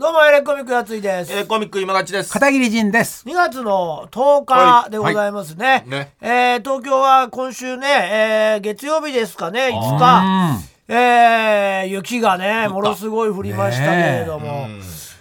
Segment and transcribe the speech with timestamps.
[0.00, 2.32] どうもエレコミックやついです、えー、コミック今勝ちです。
[2.32, 3.22] 片桐仁です。
[3.28, 6.14] 2月の10日でございますね,、いね。
[6.22, 14.78] えー東京は今週ね、えー月曜日ですかね5日、えー雪がねものすごい降りましたけれども、うん。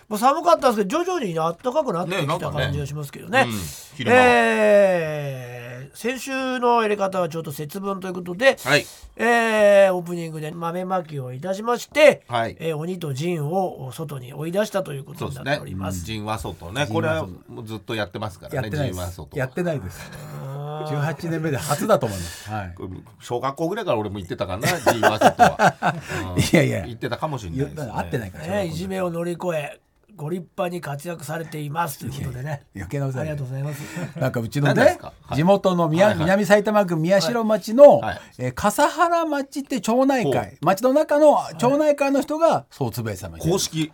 [0.08, 2.52] もう寒かったんですけど徐々に暖かくなってきねなんかね。
[2.54, 3.48] た感じがしますけどね。
[3.48, 3.60] うん。
[3.98, 4.24] 昼間は。
[4.26, 8.86] えー先週の入れ方はちょっと節分ということで、はい。
[9.16, 16.06] えーオープニングで豆まきをいたしまして、はいえー鬼と陣を外に追い出したということになっておそうですねります。。
[16.06, 16.88] 陣和外ね。
[16.88, 18.70] これはもうずっとやってますからね。
[18.70, 19.38] 陣和外。。
[19.38, 20.00] やってないです。
[20.86, 22.50] 18年目で初だと思います。
[22.50, 22.76] はい。
[23.20, 25.96] 小学校ぐらいから俺も言ってたからな、陣和外は。
[26.36, 27.76] う んいやいや言ってたかもしれないです、ね。
[27.76, 28.48] 言ったら合ってないから。
[28.48, 29.80] ね、いじめを乗り越え
[30.20, 32.64] ご立派に活躍されていますということでね。
[32.76, 33.82] 余計なお世話ありがとうございます。
[34.20, 35.00] なんかうちのね
[35.34, 38.22] 地元の宮南埼玉郡宮代町のはい。
[38.38, 43.92] えー笠原町って町内ほ会町の中の町内会の人がそうつぶやいてたの公式。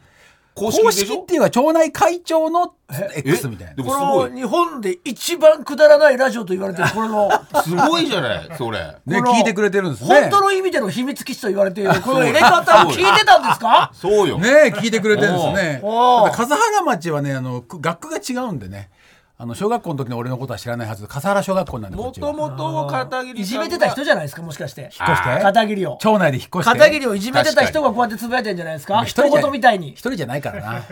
[0.55, 2.73] 公式公式っていうか町内会長の
[3.13, 3.83] X みたいな。
[3.83, 4.27] こ。
[4.29, 7.29] の日本で一番くだらないラジオと言われてるこれの
[7.61, 8.79] すごいじゃない、それ。
[9.05, 10.21] ね聞いてくれてるんですね。
[10.21, 13.91] 本当の意味での秘密基地と言われている この入れ方を聞いてたんですか？
[13.93, 14.37] そうよ。
[14.37, 15.81] ね聞いてくれてるんですね。
[15.83, 18.89] 笠原町はねあのく学区が違うんでね
[19.37, 21.07] あの小学校の時の俺のことは知らないはず。
[21.07, 24.83] 笠原小学校なんでもともと片桐いじめてた人じゃないですかもしかして。
[24.83, 25.41] 引っ越して？
[25.43, 25.97] 片桐を。
[25.97, 26.79] 町内で引っ越して？
[26.79, 29.03] 片桐をいじめてた人がこうやってつぶやいてんじゃないですか？
[29.03, 29.89] 一言みたいに。
[29.89, 30.73] 一人じゃないからな。
[30.75, 30.85] ね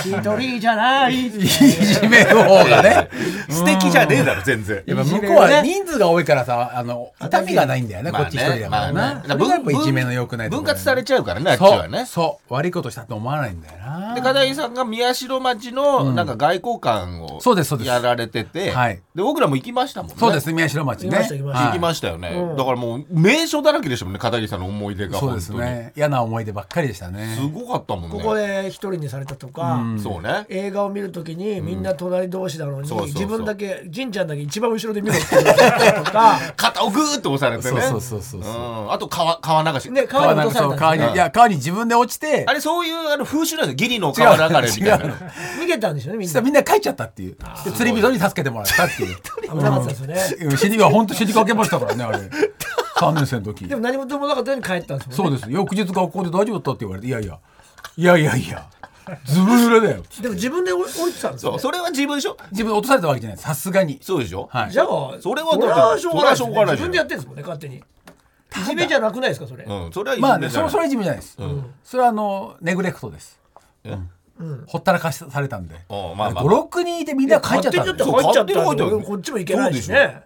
[0.00, 1.14] 一人じゃない。
[1.28, 3.08] いじめの方がね。
[3.48, 4.16] 素敵じゃね。
[4.16, 4.82] えだろ、全然。
[4.84, 12.04] やっぱ向こうはね人数が多いからさあの痛みがないんだよねこっち一人だからな、いじめの良くない分割されちゃうからね、あっちそうはね。
[12.04, 12.54] そう。
[12.54, 14.14] 悪いことしたと思わないんだよな。
[14.16, 17.88] で片桐さんが宮代町のなんか外交官をそうですそうです。
[17.88, 19.00] やられてて、はい。
[19.14, 20.16] で僕らも行きましたもんね。
[20.18, 21.16] そうです宮代町ね。
[21.18, 22.56] 行きましたよね、うん。
[22.56, 25.70] だからもう名所だらけでしたもんね片桐さんの思い出がそうです本当に。
[25.70, 27.36] ね嫌な思い出ばっかりでしたね。
[27.36, 28.16] すごかったもんね。
[28.16, 30.46] ここで一人にされたとか、そうね。
[30.48, 33.14] 映画を見るときにみんな隣同士なのに、そうそうそう。
[33.14, 35.54] 自分だけ仁ちゃんだけ一番後ろで見ろって言われ
[35.92, 36.38] たとか。
[36.56, 37.80] 肩をグーッと押されてね。
[37.80, 38.52] そうそうそうそうそう。
[38.52, 38.92] うん。
[38.92, 40.80] あと川川流し、ね川に落とされたんですね。
[40.80, 42.44] 川にいや川に自分で落ちて。
[42.46, 43.76] あれそういうあの風習なんですよ。
[43.76, 45.14] ギリの川流れみたいな。
[45.60, 46.28] 逃げたんでしょうねみんな。
[46.28, 47.36] そしたらみんな帰っちゃったっていう。
[47.64, 50.56] で釣り人に助けてもらったっていう。
[50.56, 52.18] 死には本当死にかけましたからねあれ。
[52.98, 53.66] 3年生の時。
[53.68, 55.38] でも何事もなかったように帰ったんですもんね。
[55.38, 55.58] そうです。
[55.58, 57.38] 翌日学校で大丈夫だったって言われていやいや。
[57.96, 58.68] いやいやいや。
[59.24, 60.02] ずぶ濡れだよ。
[60.20, 62.36] でも自分で降りてたんですよ、ね、それは自分でしょ？
[62.50, 63.98] 自分で落とされたわけじゃないさすがに。
[64.02, 64.70] そうでしょ、はい。
[64.70, 64.86] じゃあ
[65.20, 67.76] それはそれはしょうが自分でやってるんですもんね勝手に。
[67.76, 67.82] い
[68.64, 70.22] じめじゃなくないですかそれ、うん、それはいい。
[70.22, 71.38] まあねそれじゃないそれは自分じゃないです、
[71.84, 73.38] それはあのネグレクトです
[74.66, 75.74] ほったらかしされたんで。
[75.88, 76.44] おうまあまあ。
[76.44, 80.22] 56人いてみんな帰っちゃったんで勝手にだって入っちゃったんでそう勝手に入っちゃうこっちも行けないしね。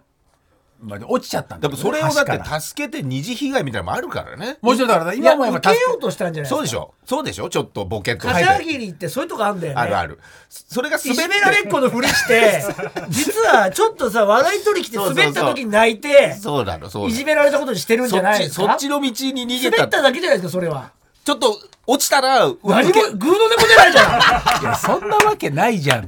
[0.85, 4.57] まあ落ちちゃったんだだからそれをだ橋からって助けて二次被害みたいなのもあるからね。
[4.61, 6.93] もちろんだからいや今もやっぱ受けようとしたんじゃないそうでしょ。
[7.05, 7.49] そうでしょ。
[7.49, 8.43] ちょっとボケとして。
[8.43, 9.79] 片桐ってそういうとこあんだよね。
[9.79, 10.19] あるある。
[10.49, 12.61] それがいじ滑められっ子のふりして
[13.09, 17.13] 実はちょっとさ笑い取り来て滑った時に泣いてそうなのそうなの。
[17.13, 18.63] いじめられたことにしてるんじそっゃないですか？
[18.63, 20.91] ちそっちの道に逃げ滑ったただけじゃないですかそれは
[21.23, 24.61] ちょっと落ちたらうわ何もグーの音も出ないじゃん。
[24.63, 26.07] いやそんなわけないじゃん。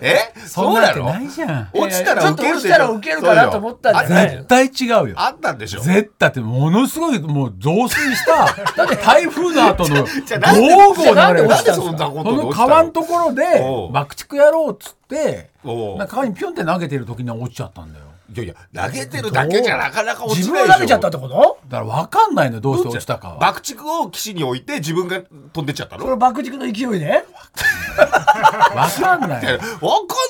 [0.00, 0.32] え？
[0.46, 1.02] そそうなの？
[1.02, 1.68] んなわけないじゃん。
[1.72, 2.68] 落ちたらちょっと受けるでしょ。
[2.68, 5.14] 落ちたら受けるかなと思ったんじゃない絶対違うよ。
[5.16, 5.80] あったんでしょ？
[5.80, 8.46] 絶対ってものすごいもう増水した。
[8.76, 12.50] だって台風の後のゴじゃあなんでーゴーな落ちたそんなことその？
[12.50, 13.42] 川のところで
[13.92, 15.98] 爆竹やろうっつっておう。
[15.98, 18.54] なんか川にピョンって投げてる時に落ちちゃったんだよいやいや
[18.88, 20.74] 投げてるだけじゃなかなか落ち自ないでしょ。
[20.74, 21.58] 投げちゃったってこと？
[21.68, 23.38] だから分かんないのどうして落ちたかは。
[23.38, 26.04] 爆竹を岸に置いて自分が飛んでっちゃったの？
[26.04, 27.24] これ爆竹の勢いで？
[27.96, 29.42] 分かんない。
[29.42, 29.46] い。
[29.46, 29.68] やわか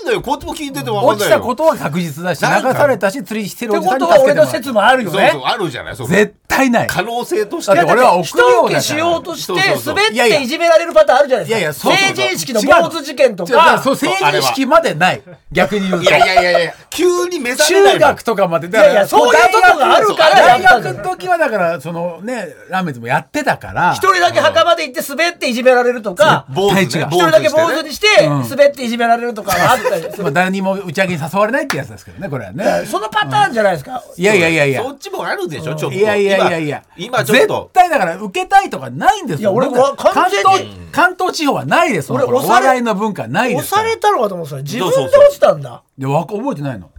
[0.05, 0.21] んないよ。
[0.21, 1.39] こっちも聞いててもわか落ちんないよ。
[1.39, 5.31] たことは確実だし流なんかされたし釣りしてるっておじさんにことは俺の助けてもらった説もあるよね。
[5.33, 6.87] そうそうあるじゃないそこ絶対ない。
[6.87, 8.67] 可能性としだってて俺は臆人病だから。
[8.67, 9.95] 受けしようとしてそうそうそう。
[9.95, 10.37] 滑っいやいや。
[10.39, 11.59] ていじめられるパターンあるじゃないですか。
[11.59, 12.17] いやいやそうそうそう。
[12.17, 13.97] 成人式の坊主事件と違うだからかそう。
[13.97, 15.23] 成人式までない。
[15.51, 16.11] 逆に言うと。
[16.11, 16.75] いやいやいやいや。
[16.91, 18.69] 急に目覚めないもん中学とかまで。
[18.69, 23.93] だいやいやそういうとこがあるから大学の時はだからそのねラーメンズもやってたから。
[23.95, 28.49] 一人だけ墓まで行って滑っていじめられるとか一人だけ坊主にしてうん。
[28.49, 30.23] 滑っていじめられるとかはあったりする。
[30.23, 32.85] まあ誰にも打ち上げに誘われないってやつですけどねこれはね。
[32.87, 34.03] そのパターンじゃないですか？
[34.17, 34.83] いやいやいやいや。
[34.83, 35.97] そっちもあるでしょちょっと。
[35.97, 36.83] いやいやいやいや。
[36.97, 37.71] 今今ちょっと。
[37.73, 40.45] 絶対だから受けたいとかないんですよいや俺僕は完全に。
[40.45, 43.83] 関東関東地方はないです俺お笑いの文化ないですから。
[43.83, 45.83] 押されたのかと思ってた自分で落ちたんだ。
[45.99, 46.91] でわ覚えてないの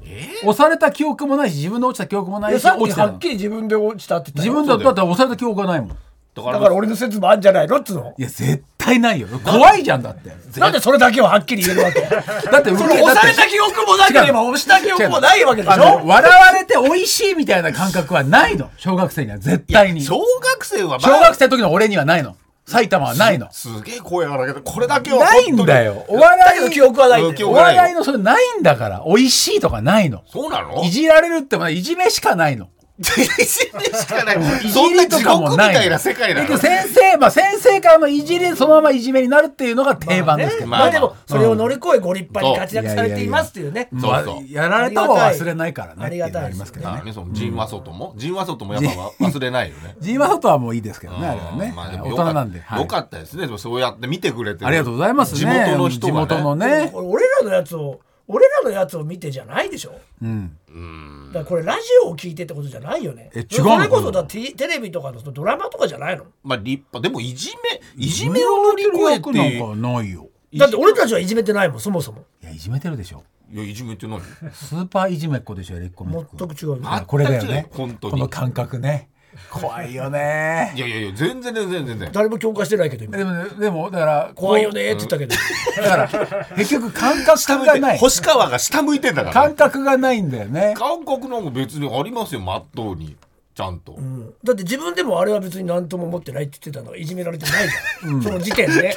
[0.44, 5.90] 押された記憶もないし自分で落ちた記憶もないしさっ落ちはっきり自分で落ちたって言ったよ自分だったら押された記憶がないもん。
[5.90, 8.14] だだから俺の説もあるんじゃないのっつうの？
[8.16, 9.28] いや絶対ないよ。
[9.44, 10.32] 怖いじゃんだって。
[10.60, 12.02] なんでそれだけははっきり言えるわけ？
[12.02, 18.70] だって受そのけ押された記憶もなければ押した記憶もないわけでしあのょ笑われて美味しいみたいな感覚はないの。
[18.78, 20.02] 小学生には絶対に。
[20.02, 22.36] 小学生はまあ小学生の時の俺にはないの
[22.68, 23.48] 埼玉はないの。
[23.52, 26.06] すげえ声荒げてこれだけはないんだよ。
[26.10, 29.04] おだ笑いけど記憶はないお笑いのそれないんだから。
[29.08, 30.24] 美味しいとかないの。
[30.28, 30.84] そうなの？
[30.84, 32.68] いじられるってもいじめしかないの
[33.04, 34.66] しかない。
[34.66, 36.58] いそんな地獄みたいな世界なの？
[36.58, 43.90] 先生まあ先生からのいじりでそのままいじめになるっていうのが定番ですけど、まあねまあでもそれを乗り越えご立派に活躍されていますっていうね。
[43.92, 44.12] そうそう。
[44.12, 47.14] まあやられたは忘れないからねありがたいありますけどね。
[47.34, 48.14] ジンワソトも？
[48.18, 49.96] ジンワソトもやっぱ忘れないよね。
[50.00, 52.82] ジーマソトはもういいですけどねあれはね、まあでも大よかっ人なんで、はい。
[52.82, 53.46] よかったですね。
[53.46, 54.68] でもそうやって見てくれてる。
[54.68, 55.40] ありがとうございますね。
[55.40, 56.28] 地元の人がね。
[56.28, 56.92] 地元のね。
[56.94, 60.00] 俺らのやつを俺らのやつを見てじゃないでしょ？
[60.22, 60.58] うん。
[60.68, 61.32] うん。
[61.34, 63.32] だからこれラジオを聞いてってことじゃないよね。
[63.34, 63.76] え違うの？
[63.76, 66.26] それこそだテテレビとかのドラマとかじゃないの？
[66.44, 67.00] まあ立派。
[67.00, 69.32] でもいじめいじめを乗り越えて。
[69.32, 70.28] なんかないよ。
[70.56, 72.26] だって俺たちはいじめてないもんそもそも。
[72.42, 73.24] いやいじめてるでしょ。
[73.50, 74.20] いやいじめって何
[74.52, 76.36] スーパーいじめっ子でしょエレコミック。
[76.38, 77.68] 全く違うこれだよね。
[77.72, 78.12] 本当に。
[78.12, 79.10] この感覚ね
[79.50, 80.74] 怖いよね。
[80.76, 82.12] いやいやいや全然全然全然。
[82.12, 83.18] 誰も共感してないけど今。
[83.18, 85.36] でもねでもだから怖いよねって言ったけど。
[85.82, 87.98] だから結局感覚がない。
[87.98, 89.42] 星川が下向いてんだから。
[89.42, 90.74] ね感覚がないんだよね。
[90.78, 93.16] 感覚なんか別にありますよまっとうに。
[93.56, 94.34] ちゃんと、うん。
[94.44, 98.96] だって自分でもあれは別に何とも思ってないって言ってたのがいじめられてないじゃん、その時点で。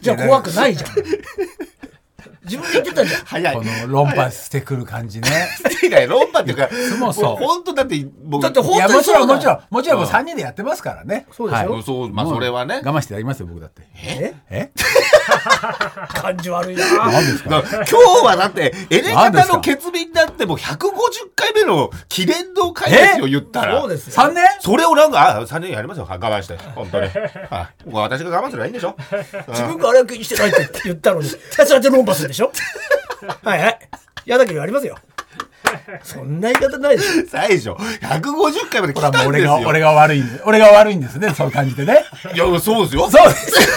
[0.00, 0.90] じゃあ怖くないじゃん
[2.44, 3.24] 自分で言ってたじゃん。
[3.24, 3.54] 早い。
[3.54, 5.48] この論破してくる感じね。
[5.82, 6.68] いや論破っていうか
[6.98, 9.60] もそう本当だって僕だって本当にそうだろんもちろん。
[9.70, 10.12] もちろんもううん。
[10.12, 11.26] 3人でやってますからね。
[11.30, 11.72] そうでしょ？
[11.72, 11.82] はい。
[11.82, 12.82] そうまあそれはね。
[12.84, 13.82] 我慢してやりますよ僕だって。
[13.94, 14.34] え？
[14.50, 14.70] え？
[16.08, 16.84] 感じ悪いな。
[17.10, 17.62] 何ですか？
[17.72, 17.94] 今日
[18.26, 20.88] はだってエレガタの決便になっても150
[21.36, 23.80] 回目の記念の会ですよ言ったら。
[23.80, 24.14] そうですよ。
[24.14, 24.44] 3年？
[24.60, 26.56] それをなんかあ3年やりますよ我慢して。
[26.74, 27.08] 本当に。
[27.50, 27.90] はい。
[27.92, 28.96] 私が我慢すればいいんでしょ？
[29.48, 32.52] 自分があれは気にしてないって言ったのにさすがに論破するでしょ？
[33.44, 33.78] はいはい。
[34.26, 34.96] 嫌だけどやりますよ。
[36.02, 37.26] そんな言い方ないでしょ。
[37.30, 39.30] 最初150回まで来たんですよ。
[39.32, 42.04] が俺が悪いんで俺が悪いんですねそう感じてね。
[42.34, 43.10] いやそうですよ。
[43.10, 43.50] そうです。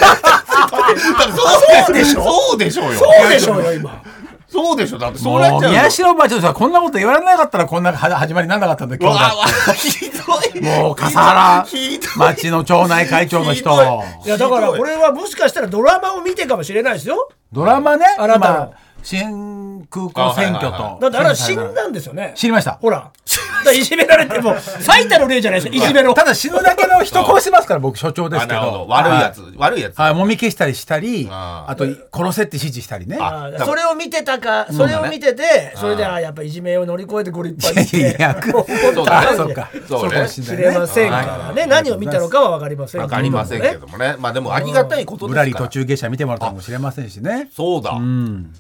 [1.36, 2.24] そうでしょ？
[2.24, 3.00] そうでしょうよ。
[3.00, 4.02] そうでしょうよ今
[4.56, 4.98] そうでしょ。
[4.98, 5.70] だってそうなっちゃうよ。
[5.72, 10.62] 宮代町の人はこんなこと言われなかったらこんなは始まりにならなかったんだうわ今日だわひどい。
[10.64, 13.70] もう笠原町の町内会長の人。
[14.26, 14.30] い。
[14.30, 17.30] やだからこれはもしかしたらドラマを見てかもしれないですよ。
[17.52, 18.72] ドラマねあなた
[19.06, 20.98] 新空港選挙と。
[21.00, 22.34] だってあれは死んだんですよね。
[22.36, 22.74] 知りました。
[22.82, 23.12] ほら。
[23.74, 26.14] いじめられても 最たる例じゃないですかいじめの。
[26.14, 28.62] ただ死ぬだけの人殺してますから僕所長ですけど。
[28.62, 28.88] ど。
[28.88, 29.98] 悪いやつ悪いやつ。
[30.00, 33.18] はい、もみ消したりしたりあと殺せって指示したりね。
[33.64, 39.70] それを見てたかそれを見ててそれであやっぱいじめを乗り越えてご立派にしいやいてや思ったかそうか。
[39.88, 40.14] そうね。
[40.16, 41.18] かもししれませんか
[41.48, 41.66] らね。
[41.66, 44.16] 何を見たのかは分かりませんわかりませんけどもね。
[44.20, 45.46] まあでもありがたいことですから。
[45.50, 47.50] ぶらり途中下車見てもらったかもしれませんしね。
[47.56, 48.00] そうだ。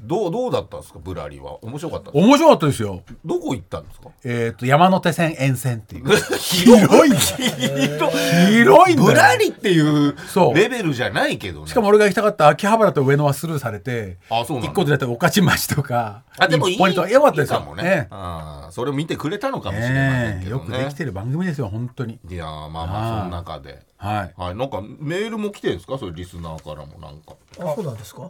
[0.03, 1.63] どうどうだったんですかぶらりは？
[1.63, 2.27] 面白かったですか？
[2.27, 3.01] 面白かったですよ。
[3.23, 4.09] どこ行ったんですか？
[4.25, 6.05] えっ、と山手線沿線っていう。
[6.37, 7.15] 広広い。
[7.15, 9.05] 広いんだよ。
[9.05, 10.53] ぶらりっていうそう。
[10.53, 11.67] レベルじゃないけどね。
[11.67, 14.71] しかも俺が行きたかった秋葉原と上野はスルーされてあそうなんだ。
[14.71, 17.59] 一個ずれて御徒町とかあでもいい一本とかよかったですよ。
[17.59, 20.63] いいかもね、あーそれを見てくれたのかもしれませんねえけどね。
[20.63, 22.19] よくできてる番組ですよ本当に。
[22.29, 23.79] いやーまあまあその中で。
[23.97, 24.33] はい。
[24.35, 24.55] はい。
[24.55, 25.97] なんかメールも来てるんですか？
[25.97, 27.35] それリスナーからもなんか。
[27.59, 28.29] あそうなんですか？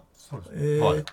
[0.54, 1.04] えーはい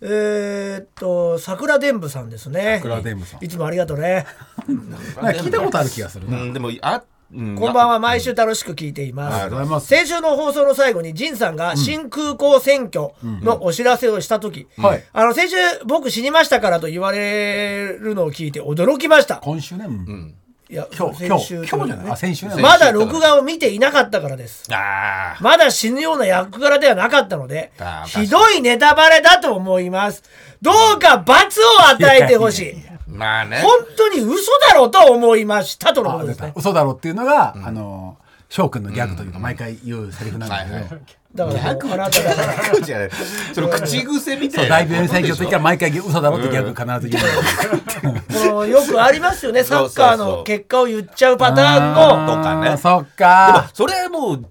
[0.00, 2.78] えーっと桜伝部さんですね。
[2.82, 3.44] 桜伝部さん。
[3.44, 4.26] いつもありがとうね。
[4.66, 7.02] 聞いたことある気がするな、うんでもあ、
[7.34, 9.86] うん、こんばんは毎週楽しく聞いています、ありがとうございます。
[9.88, 15.04] 先週の放送の最後に仁さんが新空港選挙のお知らせをした時、はい。
[15.12, 19.36] あの先週僕死にましたからと言われるのを聞いて驚きました。
[19.36, 19.92] 今週ね、うん。
[19.92, 20.34] うん
[20.70, 22.10] いや今日今日今日じゃない？
[22.10, 24.64] あ先週ねまだ録画を見ていなかったからです。
[24.70, 25.42] あー。
[25.42, 27.72] まだ死ぬような役柄ではなかったので
[28.06, 30.22] ひどいネタバレだと思います。
[30.60, 32.74] どうか罰を与えてほしい。
[33.08, 33.62] まあね。
[33.62, 36.52] 本当に嘘だろうと思いましたとのことですね。
[36.54, 36.60] た。
[36.60, 38.18] 嘘だろっていうのが、あの
[38.50, 41.00] 翔くんのギャグというか毎回言うセリフなんだけど、
[41.34, 43.10] だからもうあなただから
[43.54, 44.76] その口癖みたいな。
[44.78, 48.12] 大病院選挙の時は毎回嘘だろってギャグ必ず言う。
[48.12, 49.62] んだけど、このよくありますよね。
[49.62, 52.76] サッカーの結果を言っちゃうパターンのとかね。
[52.78, 54.48] そっでもかそれはもう考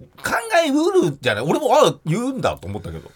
[0.63, 0.73] えう
[1.07, 1.43] るじゃない？
[1.43, 3.11] 俺もあ言うんだと思ったけど。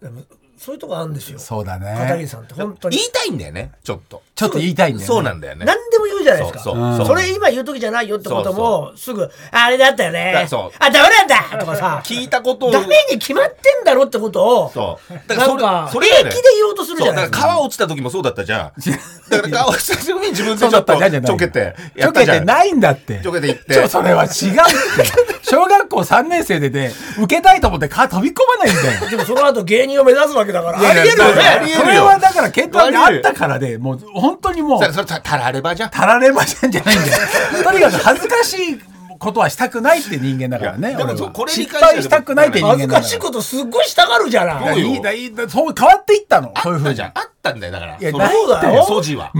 [0.00, 0.22] でも
[0.56, 1.38] そういうとこあるんですよ。
[1.38, 1.94] そうだね。
[1.98, 2.96] 片桐さんって本当に。
[2.96, 5.06] 言いたいんだよねちょっとちょっと言いたいんだよね。
[5.06, 5.64] そうなんだよね。
[5.64, 6.58] 何でも言うじゃないですか。
[6.58, 6.92] そうう。
[6.92, 6.96] ん。
[6.98, 10.32] そうそれ今言う時じゃないよってこともすぐ「あれだったよね。
[10.34, 10.76] だそう。
[10.78, 12.70] あダメなんだ!」とかさ聞いたことを。
[12.70, 15.34] ダメに決まってんだろってことをそう。
[15.34, 17.38] なんかそれ平気で言おうとするじゃないですか。
[17.38, 17.46] そう。
[17.46, 18.72] だから川落ちた時もそうだったじゃん。
[19.30, 21.30] だから川落ちた時に自分でちょっとったじゃんじゃない。
[21.30, 23.20] ちょけてちょけてないんだって。
[23.22, 23.72] ちょけていって。
[23.72, 24.36] ちょそれは違うって。
[25.48, 29.10] 小学校3年生でで受けたいと思ってか飛び込まないんだよ。
[29.10, 30.78] でもその後芸人を目指すわけだから。
[30.78, 31.72] ありえるよね。
[31.74, 34.92] それはだから検討にあったからでもう本当にもう。
[34.92, 35.90] それたたらればじゃん。
[35.90, 37.18] たらればじゃんじゃないんだよ。
[37.64, 38.80] とにかく恥ずかしい
[39.18, 42.98] ことはしたくないって人間だからねでこれに失敗したくないって人間だから。
[43.00, 44.74] 恥ずかしいことすっごいしたがるじゃない。
[44.74, 44.86] そうよ。
[44.88, 46.52] いいだいいだそう変わっていったの？
[46.62, 46.88] そういうふうに。
[46.90, 47.72] あったじゃんあったんだよ。
[47.72, 48.84] だからいやそのないだよ。
[48.84, 49.30] 素地は。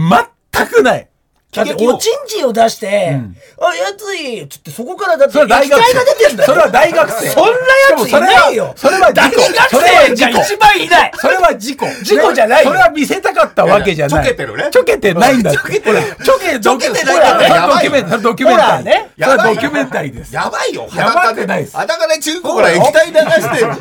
[0.53, 1.07] 全くない
[1.49, 3.17] だっておちんちんを出して
[3.57, 6.47] 「あやつい」っつってそこからだってそれは大学液体が出てんだよ。
[6.47, 7.29] それは大学生。
[7.29, 8.73] そんなやついないよ。
[8.75, 10.43] それは大学それは生じゃ事故。
[10.43, 11.11] 一番いない。
[11.15, 11.87] それは事故。
[12.03, 12.69] 事故じゃないよ。
[12.69, 14.25] それは見せたかったわけじゃない。
[14.25, 14.69] ちょけてるね。
[14.71, 15.59] ちょけてないんだって。
[15.59, 18.71] ちょけてないちょけちょけてないほらやばいドキュメンタドキュメンタリー。
[18.71, 19.09] ほらね。
[19.17, 20.35] それはドキュメンタリーです。
[20.35, 20.89] やばいよ。
[20.93, 21.77] やばくないです。
[21.77, 22.19] 裸で。
[22.19, 23.75] 中古から液体流して「おや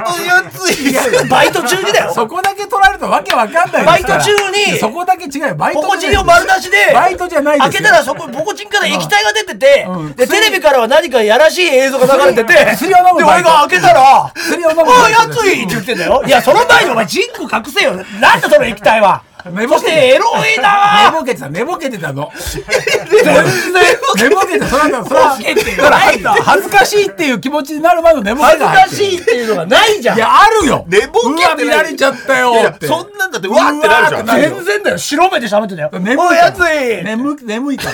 [0.55, 2.13] つい」バイト中にだよ。
[2.15, 5.55] そこだけ取られるとわけわかんないバイト中にそこだけ違うよ。
[5.57, 6.93] バイトポコチンを丸出しで。
[6.95, 7.73] バイトじゃないですよ。
[7.73, 10.13] 開けたらそこポコチンから液体が出てて、うん。
[10.15, 12.77] でテレビからは何かやらしい映像が流れててで
[13.25, 16.23] 俺が開けたら「薬を飲むおいやつい!」って言ってんだよ。
[16.27, 17.95] いやその前にお前ジンク隠せよ。
[18.21, 20.15] なんだその液体は寝ぼけて。
[20.15, 22.31] エロい寝なぼけてた寝ぼけてたの。
[22.35, 26.23] 全然寝ぼけてそれはそれは寝ぼけてそれはない。
[26.23, 30.17] よ恥ずかしいっていう気持ちになる前の寝ぼけ恥ずかしいっていうのがないじゃん。
[30.17, 30.85] いやあるよ。
[30.89, 34.27] 寝ぼけてられちゃったよそんなんだってうわーってなるじゃん。
[34.27, 34.99] 全然だよ。
[34.99, 35.91] 白目で喋ってたよ。
[35.93, 37.05] 眠いやつい。
[37.05, 37.91] 眠眠いか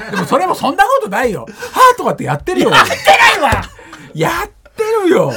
[0.00, 0.10] ら。
[0.10, 1.42] でもそれもそんなことないよ。
[1.42, 1.46] は
[1.92, 2.70] あとかってやってるよ。
[2.70, 2.94] やって
[3.40, 3.62] ないわ。
[4.14, 5.32] やってるよ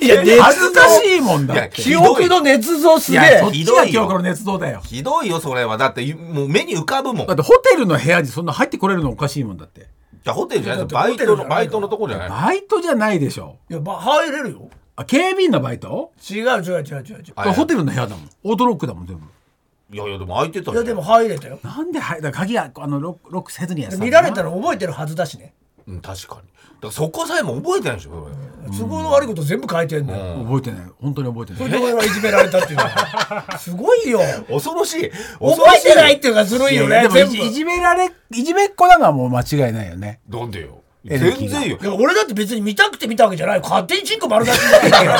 [0.00, 1.82] いや恥ずかしいもんだって。
[1.82, 3.20] 記憶の捏造すげえ。
[3.20, 4.80] いやそっちが記憶の捏造だよ。
[4.84, 5.76] ひどいよそれは。
[5.76, 7.26] だってもう目に浮かぶもん。
[7.26, 9.88] だってホテルの部屋にそんな入ってこれるのおかしいもんだって。
[10.24, 12.28] じゃあホテルじゃないバイトホテルじゃないのバイトのとこじゃない？
[12.30, 13.58] バイトじゃないでしょ。
[13.70, 14.70] いやば入れるよ。
[14.96, 16.12] あ警備員のバイト？
[16.28, 16.82] 違う違う違う違う。
[16.82, 18.30] 違うはいホテルの部屋だもん。
[18.44, 19.22] オートロックだもん全部。
[19.90, 21.58] いやいやでも空いてたいやでも入れたよ。
[21.62, 25.54] なんで入だ鍵があのロックロックせずにやってたの見られたら覚えてるはずだしね
[25.88, 26.42] うん確かに。
[26.42, 26.46] だか
[26.82, 28.28] らそこさえも覚えてないでしょ
[28.72, 30.44] そ都合の悪いこと全部書いてんのよ。
[30.44, 30.90] 覚えてない。
[31.00, 31.72] 本当に覚えてそない。
[31.72, 33.56] れで俺はいじめられたっていうのは。
[33.58, 34.18] すごいよ。
[34.18, 35.10] れ恐ろしい。
[35.40, 37.36] 覚えてないっていうのがずるいよいやでもね全部。
[37.36, 40.20] いじいじめられいじめっ子なのはもう間違いないよね。
[40.28, 41.78] なんでよ全然よ。
[41.98, 45.12] 俺だって別に見たくて見たわけじゃない勝手にチンコ丸出しになってんだよ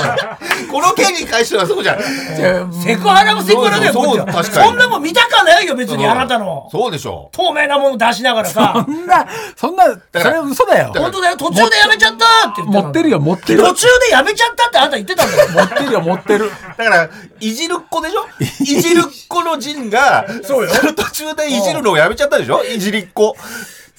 [0.71, 2.73] この件に関してはそうじゃん。
[2.73, 4.65] セクハラもセクハラだよそうこっちは。
[4.67, 6.69] そんなもん見たかないよ別にあなたの。
[6.71, 8.85] そうでしょ透明なもの出しながらさ。
[8.87, 9.27] そんな
[9.57, 10.93] そんなそれは嘘だよ。
[10.95, 11.37] ら本当だよ。
[11.37, 15.49] 途中でやめちゃったって言ってたの持ってるよ持ってる途中でやめちゃったってあんた言ってたんだよ。
[15.51, 16.51] 持ってるよ持ってる。
[16.77, 18.27] だからいじるっ子でしょ？
[18.61, 19.01] いじる。
[19.01, 20.71] っ子の陣がそうよ。
[20.83, 22.63] の途中でいじるのをやめちゃったでしょ？
[22.65, 23.37] いじりっ子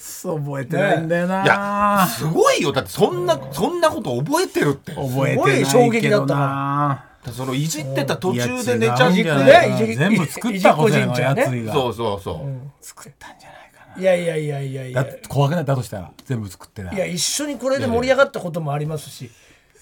[0.02, 1.44] そう覚えてないんだよな。
[1.44, 2.72] いやすごいよ。
[2.72, 4.92] だってそんなそんなこと覚えてるって。
[4.92, 9.68] 覚えてないすごい衝撃だったなそのいじってた途中で寝ちゃうんてじゃない。
[9.70, 12.38] ねいじり全部作ったことややついがそうそうそう。
[12.80, 13.58] 作ったんじゃない
[13.94, 15.06] かいやいやいやいやいや。
[15.28, 15.64] 怖くない？
[15.66, 16.10] だとしたら。
[16.24, 16.96] 全部作ってない。
[16.96, 19.30] いや一緒にこれで盛り上がったこともありますし。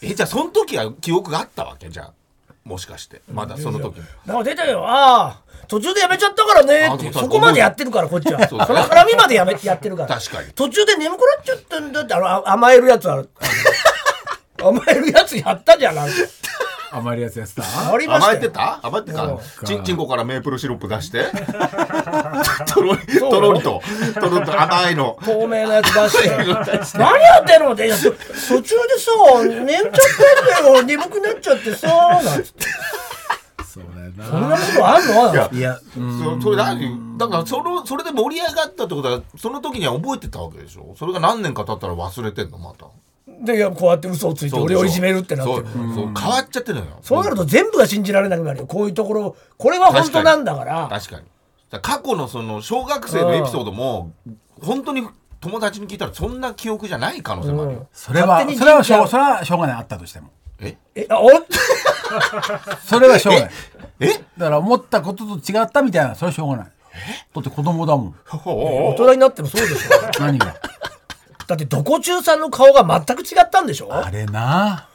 [0.02, 1.88] えじゃあその時は記憶があったわけ？
[1.90, 2.12] じゃあ
[2.64, 3.22] もしかして。
[3.32, 4.84] まだその時もなんか出たよ。
[4.87, 6.90] ああ途中でやめちゃったからね。
[6.94, 8.40] ってあそこまでやってるからこっちは。
[8.48, 8.58] そそう。
[8.58, 10.08] だの絡みまでやめ やってるから。
[10.18, 10.52] 確かに。
[10.52, 13.28] 途中で眠くなっちゃったんだってあのあ甘えるやつある。
[14.60, 16.14] 甘えるやつやったじゃんなんか。
[16.90, 18.38] 甘いるやつやつだありましたよ。
[18.38, 18.80] 甘えてた？
[18.82, 19.66] 甘えてた？
[19.66, 21.26] ちんちんこからメープルシロップ出して？
[22.72, 23.82] とろりとろりと。
[24.14, 25.18] とろりと甘いの。
[25.22, 26.28] 透明なやつ出して。
[26.98, 27.72] 何やってんの？
[27.75, 29.92] って途中でさ寝ちゃっ
[30.54, 30.82] たんだよ。
[30.82, 32.64] 眠くなっちゃってさなんつって
[34.16, 35.32] そんなことあんの？
[35.32, 35.50] いや。
[35.52, 37.18] いやそそれ何？
[37.18, 40.94] だからそのそれで盛り上がったってことはその時には覚えてたわけでしょ？
[40.98, 42.58] それが何年か経ったら忘れてんの？
[42.58, 42.86] また。
[43.44, 45.52] でいやこうやって嘘をついて俺をいじめるってなって。
[45.52, 45.62] そう。
[45.62, 46.14] るそう。
[46.18, 46.98] 変わっちゃってるのよ。
[47.02, 48.66] そうなると全部が信じられなくなるよ。
[48.66, 50.88] こういうところこれは本当なんだから。
[50.90, 51.26] 確かに。
[51.82, 54.12] 過去のその小学生のエピソードも
[54.62, 55.06] 本当に
[55.40, 59.76] 友達に聞いたらそんな記憶じゃない可能性もあるよ、それはそれはしょうそれはしょうがない。
[59.76, 60.30] あったとしても。
[60.60, 60.76] え？
[60.94, 61.28] えあお
[62.84, 63.50] それはしょうがない
[64.00, 64.08] え？
[64.36, 66.14] だから思ったことと違ったみたいな。
[66.14, 66.66] それはしょうがない。
[66.66, 68.14] だって子供だもん。
[68.26, 70.20] 大人になってもそうでしょ。
[70.20, 70.54] 何が？
[71.46, 73.92] だってどこ中さんの顔が全く違ったんでしょ？
[73.92, 74.88] あれな。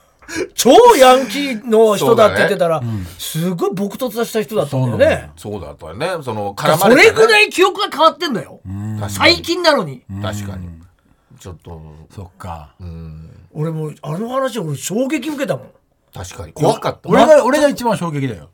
[0.55, 2.81] 超ヤンキーの人だって言ってたら、
[3.17, 5.31] すごい朴突とした人だったんだよね。
[5.36, 6.07] そうだったよね。
[6.24, 8.62] その絡まそれて、ね、れぐらい記憶が変わってんだよ。
[9.10, 10.01] 最近なのに。
[10.22, 10.69] 確かに。
[11.39, 11.81] ちょっと。
[12.10, 12.74] そっか。
[13.51, 15.67] 俺もうあの話俺衝撃受けたもん。
[16.13, 16.53] 確かに。
[16.53, 17.10] 怖かった。
[17.10, 18.50] 俺が俺が一番衝撃だよ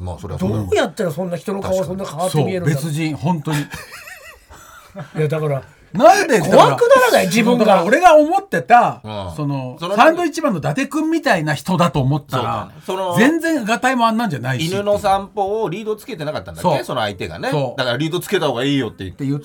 [0.00, 3.58] まあそれはどうやったらそんな人の顔がそんな変わって見えるんだろ別人本当に。
[3.58, 3.62] う
[5.18, 5.62] いやだから
[5.92, 7.26] なんで怖くならない？
[7.26, 7.84] 自分が。
[7.84, 13.14] 俺が思ってた、うんそのサンドイッチマンの伊達君みたいな人だと思ったら、ね。
[13.18, 16.82] 全然がたいもあんなんじゃないし犬の散歩をリードつけてなかったんだっけ？
[16.84, 17.50] その相手がね。
[17.76, 19.40] だからリードつけた方がいいよって言って言っ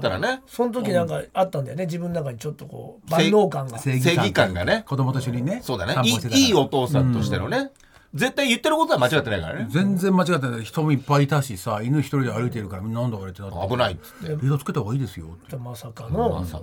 [0.00, 0.42] たらね。
[0.48, 1.86] その時なんかあったんだよね。
[1.86, 3.78] 自分の中にちょっとこう万能感が。
[3.78, 4.82] 正正義感がね。
[4.88, 5.94] 子供と一緒にねそうだね。
[6.02, 7.70] いいいいお父さんとしてのね
[8.14, 9.66] 絶対言ってることは間違ってないからね。
[9.68, 10.64] 全然間違ってない。
[10.64, 13.68] 人もいっぱいいたしさ犬一人で歩いてるからみんななんだあれってなって。
[13.68, 14.28] 危ないっつって。
[14.28, 15.56] リードつけた方がいいですよって。
[15.56, 16.30] まさかの。
[16.30, 16.62] まさか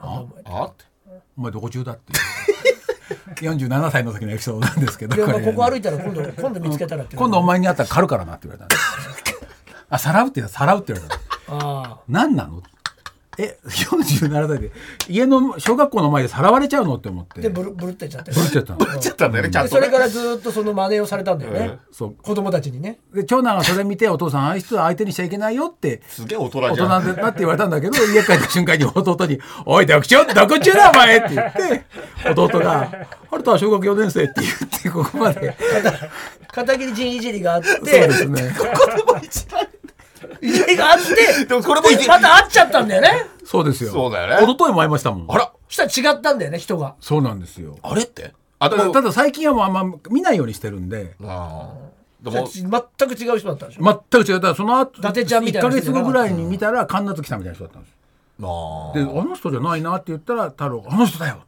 [0.00, 0.24] あ？
[0.44, 0.64] あ？
[0.64, 0.84] って。
[1.36, 2.12] お前どこ中だって。
[3.44, 7.16] いう47歳の時のエピソードなんですけどこれここ歩いたら今度今度見つけたらって。
[7.16, 8.82] 今度お前に会ったら狩るからなって言われたんです
[9.90, 12.00] あさらうってさらうって言われたあ。
[12.08, 12.62] 何なの？
[13.40, 14.72] え47歳で
[15.08, 17.38] 家の小学校の前でさらわれちゃうのって思って。
[17.38, 18.74] あでブルブルってっちゃってブルっちゃった。
[18.74, 22.14] のちゃったんだよねちゃんとそれからずっとその真似をされたんだよね、そう。
[22.20, 22.98] 子供たちにね。
[23.14, 27.00] で長男がそれ見てお父さんあいつは相手にしちゃいけないよってすげえ大人大じゃん。
[27.02, 31.84] 人だなって言われたんだけど 家帰った瞬間に弟に「おいどこ中どこ中だお前!」って言って
[32.36, 35.56] 弟が「春田は小学4年生」って言ってここまで。
[36.50, 38.54] 片 桐仁いじりがあってそうですね。
[38.58, 39.66] ここでも一番
[40.40, 43.26] いじりがあってでもこれもまた会っちゃったんだよね。
[43.44, 43.90] そうですよ。
[43.92, 44.46] そうだよね。
[44.46, 45.26] 一昨日も会いましたもん。
[45.30, 45.52] あら。
[45.68, 46.94] そしたら違ったんだよね人が。
[47.00, 47.78] そうなんですよ。
[47.82, 48.32] あれって？
[48.58, 51.14] あでもただただ最近はもうあんま見ないようにしてるんで。
[51.22, 53.84] あーでも全く違う人だったでしょ？
[54.10, 54.34] 全く違う。
[54.36, 56.02] だからその後伊達ちゃんみたいな1人じゃな。
[56.02, 57.94] かったヶ月後ぐらいに見たら神奈月さんみたいな人だったんです
[58.40, 61.42] あであの人じゃないなって言ったら太郎があの人だよ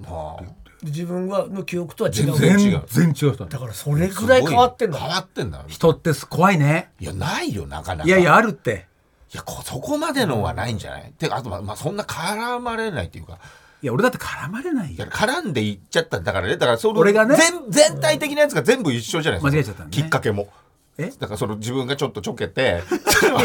[0.00, 0.48] ーあーで
[0.86, 2.36] 自分がの記憶とは違う。
[2.36, 2.82] 全然違う。
[2.86, 3.58] 然違う人だ。
[3.58, 5.64] からそれぐらい変わってんだ変わってんだ。
[5.68, 6.90] 人って怖いね。
[7.00, 8.08] いやないよなかなか。
[8.08, 8.86] いやいやあるって。
[9.32, 13.38] いやこそこまでのはないんじゃない、てかあとまあ、まあ、そんな絡まれないっていうか。
[13.82, 14.94] いや俺だって絡まれないよ。
[14.94, 16.32] いや絡んでいっちゃったんだ。
[16.32, 17.36] からねだからその俺がね？
[17.36, 19.50] 全全体的なやつが全部一緒じゃないですか。
[19.50, 19.96] 間違えちゃったのね。
[19.96, 20.48] きっかけも。
[20.96, 21.10] え？
[21.18, 22.82] だからその自分がちょっとちょけて。
[22.88, 23.36] ちょ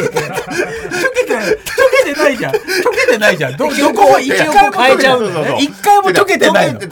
[1.40, 2.54] けてちょけてないじゃん。
[2.54, 2.62] ちょ
[2.92, 3.58] けてないじゃん。
[3.58, 4.36] ど記憶を一応
[4.72, 5.24] 変えちゃう
[5.60, 6.80] 一回もちょけてないの。
[6.80, 6.88] 一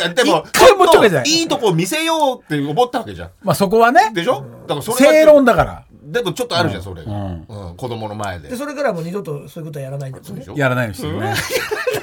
[0.52, 1.30] 回もちょけてない。
[1.30, 1.44] い。
[1.44, 1.48] い。
[1.48, 4.44] とこ見せようって思ったわけじゃんまあそこはねでしょ？
[4.68, 5.84] だからそれが正論だから。
[6.02, 7.04] でもちょっとあるじゃんそれ。
[7.04, 7.46] うん。
[7.78, 8.50] 子供の前で。
[8.50, 11.34] でそれからもう二度とそういうことはやらないんでしょやらないようにしてるね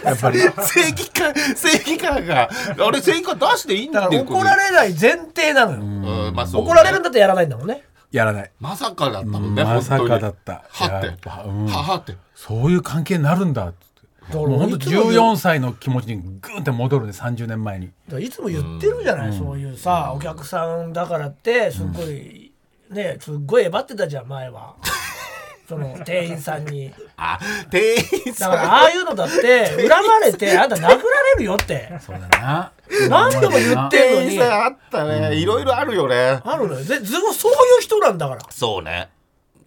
[0.04, 0.38] やっぱり。
[0.38, 2.48] 正義感正義感が。
[2.78, 7.82] あれ正義感出していいんだから怒られない前提なのよ、怒られるんだったらやらないんだもんね
[8.18, 8.50] やらない。
[8.60, 10.64] まさかだったもんね、まさかだった。
[10.68, 11.28] はって。
[11.28, 12.14] ははって。
[12.34, 13.86] そういう関係になるんだって
[14.34, 15.12] もう本当いつも言う。
[15.12, 17.90] 14歳の気持ちにグーンって戻るね30年前に。
[18.20, 22.52] いつも言ってるじゃない、そういうさお客さんだからってすっごい、
[22.90, 24.74] ねすっごいえばってたじゃん前は。
[25.68, 26.92] その店員さんに。
[27.16, 27.38] あ
[27.70, 28.50] 店員ださん。
[28.52, 30.98] からああいうのだって恨まれてあんた殴られ
[31.38, 31.92] るよって。
[32.00, 32.72] そうだな
[33.08, 34.28] 何度も言ってんのに。
[34.28, 36.40] 店員さんあったねいろいろあるよね。
[36.44, 36.84] あるのよ。
[36.84, 38.40] でずそういう人なんだから。
[38.50, 39.10] そうね。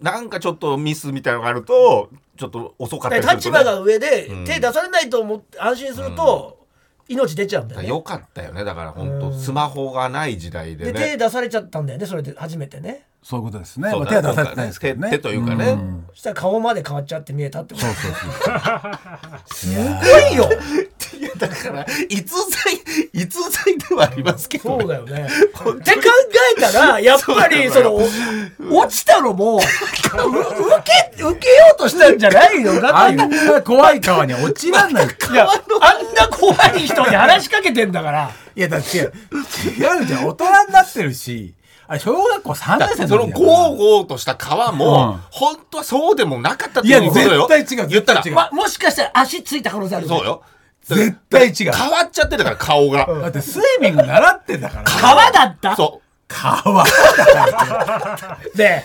[0.01, 4.45] なんかちょっとミスみたいなのがあるとちょっと遅かったりすると、ね、立場が上でうん。
[4.45, 6.59] 手出されないと思って安心すると
[7.09, 7.87] 命出ちゃうんだよね。
[7.89, 8.63] よかったよね。
[8.63, 9.39] だから本当、うん。
[9.39, 13.07] スマホがない時代ででね手出されちゃったんだよねそれで初めてね。
[13.21, 13.91] そういうことですね。
[13.91, 15.09] まあ手は出されてないですけどね。
[15.09, 15.73] 手手というかね。
[15.73, 16.05] ん。
[16.11, 17.85] そしたら顔まで変わっちゃって見えたってこと。
[17.87, 18.59] そうそうそう。
[19.53, 20.49] すごいよ
[21.17, 22.73] いやだから逸材
[23.13, 25.25] 逸材ではありますけど、そうだよね。
[25.25, 26.01] って考
[26.57, 28.01] えたら、やっぱり、その、お
[28.79, 29.65] 落ちたのも、う受
[31.17, 33.27] け、受けようとしたんじゃないのかあっていう。
[33.27, 35.05] んな怖い川に落ちらんない。
[35.05, 38.31] いや、あんな怖い人に話しかけてんだから。
[38.55, 39.13] いやだって違う
[39.99, 40.27] 違うじゃん。
[40.27, 41.53] 大人になってるし
[41.87, 45.19] あれ小学校3年生そのゴーゴーとした川も、うん。
[45.31, 47.47] 本当はそうでもなかったっていやいうことよ。
[47.47, 48.23] 絶対違う言ったら。
[48.31, 50.25] ま、もしかしたら足ついた可能性あるそう。
[50.25, 50.43] よ
[50.95, 51.71] 絶対違う。
[51.73, 54.83] 変わっちゃってたから顔が、だってスイミング習ってんだから。
[54.83, 55.75] 川だった？
[55.75, 56.83] そ川
[58.55, 58.83] で、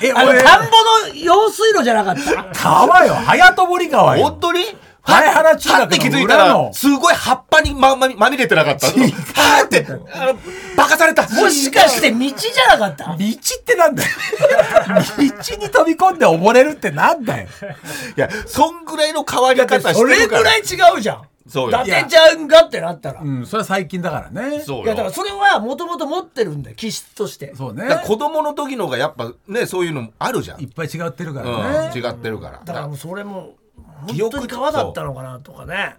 [0.00, 0.42] えあの、俺。
[0.42, 0.66] 田んぼ
[1.08, 2.44] の用水路じゃなかった？
[2.54, 3.14] 川よ。
[3.14, 4.24] 早登り川うよ。
[4.24, 4.64] 本当に？
[5.06, 6.74] 前原中学のはって気づいたら裏の。
[6.74, 8.88] すごい葉っぱにまままみれてなかった。
[8.88, 10.38] はーってあの
[10.76, 11.22] バカされた。
[11.28, 13.04] もしかして道じゃなかった？
[13.06, 14.10] 道ってなんだよ。
[15.16, 15.32] 道に
[15.70, 17.48] 飛び込んで溺れるってなんだよ。
[18.16, 20.42] いやそんぐらいの変わり方それしてるから。
[20.42, 21.22] ぐらい違うじゃん。
[21.48, 21.82] そうよ。
[21.82, 23.22] 伊達ちゃんがってなったら。
[23.22, 24.60] うんそれは最近だからね。
[24.60, 24.84] そうよ。
[24.84, 27.54] いやだからそれはもともと持ってるんだよ気質として。
[27.56, 27.88] そうね。
[28.04, 32.60] 子供の時の方がやっぱねそういうのあるじゃん、いっぱい違ってるかうんらね違ってるから。
[32.62, 33.54] だからもうそれも
[34.06, 35.96] 本当に川だったのかなとかね。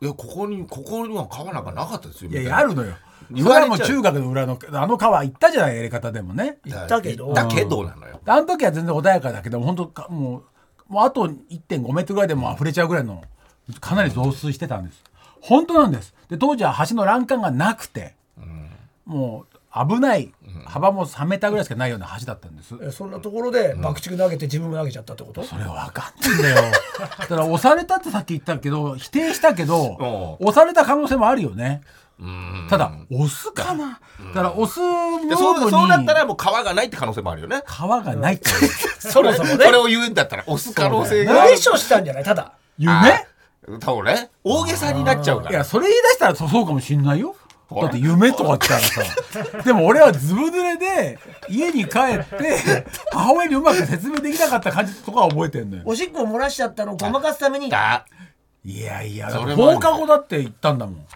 [0.00, 2.94] いやここにここには川なんかなかったですよいやあるのよ。
[3.30, 6.58] 言われちゃうそれはもう中学の裏のあの川行ったじゃないやり方でもね。
[6.64, 7.32] 言ったけど。
[7.32, 8.20] だけどなのよ。
[8.26, 10.38] あの時は全然穏やかだけど本当かも
[10.88, 13.22] うもうあと1.5メートルぐらいでもう溢れちゃうぐらいの
[13.80, 15.02] かなり増水してたんです。
[15.40, 16.14] 本当なんです。
[16.28, 18.14] で当時は橋の欄干がなくて、
[19.06, 20.32] もう危ない
[20.66, 25.42] 幅も3メーターぐらいしかないような橋だったんです、えそんなところで爆竹投げて自分も投げちゃったってこと？
[25.42, 26.72] それわかんないんだよ。
[27.18, 30.48] だから押されたってさっき言ったけど 否定したけどう。
[30.48, 31.82] 押された可能性もあるよね。
[32.20, 32.66] うん。
[32.70, 34.00] ただ押すかな？
[34.34, 37.62] だから押すモでそうそうなったらにもう川がないって可能性もあるよね。
[37.66, 38.48] 川がないって
[39.00, 39.64] そもそもね。
[39.64, 42.24] それを言うんだったら押す可能性が無理所したんじゃない？
[42.24, 42.52] ただ。
[42.78, 42.92] 夢？
[43.02, 43.26] ね。
[44.44, 45.50] 大げさになっちゃうから。
[45.50, 47.34] いやそれ言い出したらそそうかもしんないよ
[47.80, 55.82] だって夢とかって言ったらさでも俺はずぶ濡れで家に帰って母親にうまく説明できなかった感じとかは覚えてんのよ。
[55.86, 57.70] おしっこを漏らしちゃったのをごまかすために。
[57.70, 58.06] だ。
[58.64, 61.06] いやいや放課後だって言ったんだもん。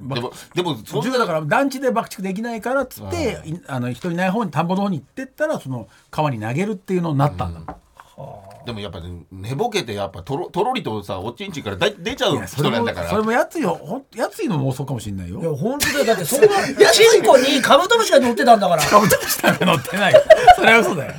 [0.00, 1.02] でもでもそんな。
[1.02, 7.60] 授業だから団地で爆竹できないからっつっていあの人いない方に田んぼの方に行ってったらその川に投げるっていうのになったんだ。
[7.60, 13.10] もん、でもやっぱね寝ぼけてやっぱとろとろりとさおちんちんからだい出ちゃいうやそれも人なんだから。
[13.10, 15.40] それもやつよほんやついの妄想かもしれないよ。
[15.40, 16.04] いや本当だよ。
[16.06, 16.46] だってそんな
[16.92, 18.82] チンコにカブトムシが乗ってたんだから。
[18.82, 20.14] カブトムシなんか乗ってない
[20.56, 21.14] それは嘘だよ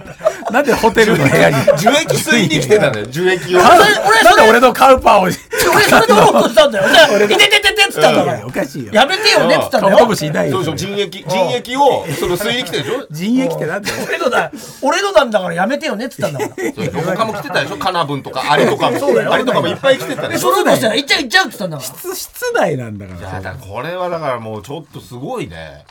[0.51, 1.55] なんでホテルの 部屋に？
[1.77, 3.59] 樹液吸いに来てたのよ樹液を。
[3.61, 5.39] なんで俺のカウパーを俺そ
[5.99, 6.87] れで思ってたんだよ。
[7.17, 8.45] ね いててててっつったんだから。
[8.45, 8.91] おかしいよ。
[8.93, 10.57] やめてよねっつったんだカブトムよシいないよ。
[10.57, 13.07] そうそう人液人液をその吸いに来てるでしょ？
[13.11, 13.95] 人液ってなんだよ。
[14.07, 17.15] 俺のだ俺のなんだからやめてよねっつったんだから。
[17.15, 17.77] 他も来てたでしょ？
[17.77, 18.99] カナブンとかアリとかも。
[18.99, 19.33] そうだよ。
[19.33, 20.53] アリとかもいっぱい来てたででしょ？
[20.53, 21.89] それとしたら行っちゃう行っちゃうっつったんだから。
[21.89, 23.19] 室室内なんだから。
[23.19, 25.83] いやだからこれはだからもうちょっとすごいね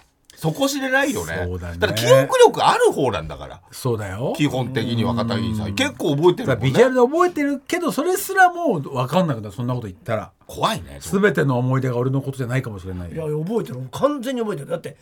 [0.52, 1.42] 底知れないよね。
[1.46, 1.78] そうだね。
[1.78, 3.61] から記憶力ある方なんだから。
[3.70, 4.35] そうだよ。
[4.37, 5.74] 基本的には片桐さん。
[5.74, 9.54] 結構覚えてるもんビジュアねルで覚えてるけどそれすらもう分かんなくなる。
[9.54, 10.30] そんなこと言ったら。
[10.46, 13.88] 怖いね全ての思い出が俺のことじゃないかもしれないいや覚えてる。
[13.90, 14.68] 完全に覚えてる。
[14.68, 14.96] だって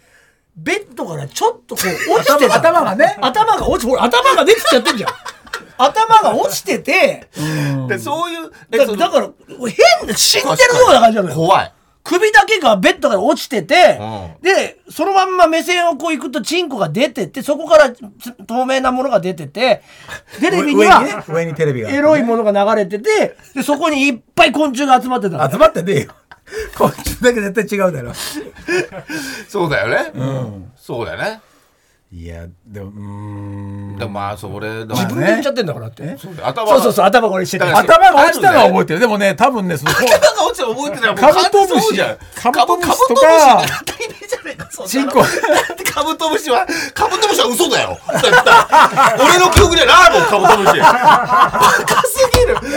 [0.57, 2.55] ベッドからちょっとこう落ちてた。
[2.57, 3.19] 頭がね。
[3.21, 5.11] 頭が落ちほら頭が出てきちゃってんじゃん。
[5.79, 7.29] 頭が落ちてて。
[7.89, 9.31] でそういうだだから
[9.99, 11.35] 変な死んでるような感じなのよ。
[11.35, 11.73] 怖い
[12.05, 13.99] 首だけがベッドから落ちてて、
[14.41, 18.01] うでそのまんま目線をこう行くとチンコが出ててそこからつ
[18.47, 19.83] 透明なものが出てて
[20.41, 25.51] テレビには上にテレビがエロいものが流れててでそこにいっぱい昆虫が集まってたの。
[25.51, 26.15] 集まってねえよ。
[26.77, 28.13] こっちだけ絶対違うだろ。
[29.49, 30.73] そうだよね。
[30.77, 31.41] そうだよね
[32.15, 33.97] いやでもうーん。
[33.99, 36.19] でもまあそれでも自分で言っちゃってんだからって。
[36.19, 37.75] そう頭そうそうそう頭これしてた。
[37.75, 39.01] 頭が落ちたのは覚えてる。
[39.01, 40.13] でもね多分ねその頭が
[40.45, 41.87] 落ちたら覚えてないカブトムシ。
[41.87, 43.15] そうじゃんカブトムシとか。
[43.15, 44.89] カブトムシ当たり前じゃねえかそんなの。
[44.89, 45.21] チンコ。
[45.21, 45.25] だ
[45.73, 47.99] ってカブトムシはカブトムシは嘘だよ。
[48.07, 50.79] 俺の記憶にはないもんカブトムシ。
[50.81, 52.61] バカすぎる。
[52.61, 52.71] 全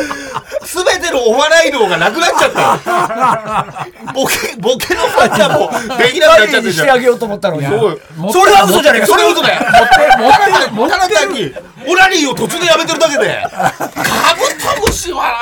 [1.05, 3.95] てのお笑い能がなくなっちゃったよ。
[4.13, 6.65] ボケボケのファンがもうできなくなっちゃってるじゃん。
[6.65, 7.65] にしてあげようと思ったのに。
[7.67, 7.99] そうよ
[8.31, 9.07] それは嘘じゃねえか。
[9.07, 9.61] それは嘘だよ。
[10.71, 11.53] 持ってただ単に
[11.87, 13.47] オナニーを途中でやめてるだけで。
[13.51, 15.35] カブトムシは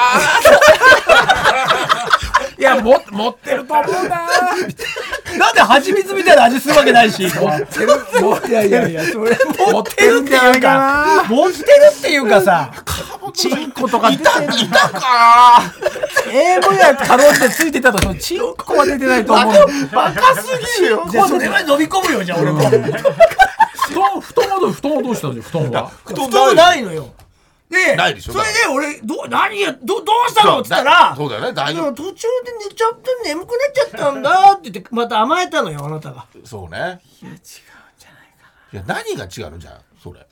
[2.64, 4.28] いやも持ってると思うな。
[5.38, 7.24] なんで蜂蜜みたいな味するわけないし。
[7.24, 7.92] 持ってる。
[8.48, 9.38] いやいやいやそれ
[9.70, 11.26] 持ってるっていうか。
[11.28, 12.72] 持ってるっていうかさ。
[13.34, 14.10] チンコとか。
[14.10, 15.62] いたいたか。
[16.32, 17.98] AV やかろうじてついてたと。
[17.98, 19.56] してもチンコは出てないと思う。
[19.92, 20.48] バカす
[20.80, 21.06] ぎるよ。
[21.28, 22.62] それは飲み込むよじゃあ俺も。
[22.62, 22.74] 布
[23.94, 24.34] 団布
[24.82, 25.92] 団はどうしたんですよ布団は。
[26.06, 27.10] 布布団ないのよ
[27.74, 31.94] でないでしょそれで俺ど何やどどうしたのっつったらそうだよね大丈夫。
[31.94, 36.26] 途中で寝ちゃって眠くなっちゃったんだって言ってまた甘えたのよあなたが。
[36.46, 36.78] そうね。
[37.22, 38.72] いや違うんじゃないかな。
[38.72, 39.60] いや何が違うの？
[39.60, 40.26] じゃあそれ。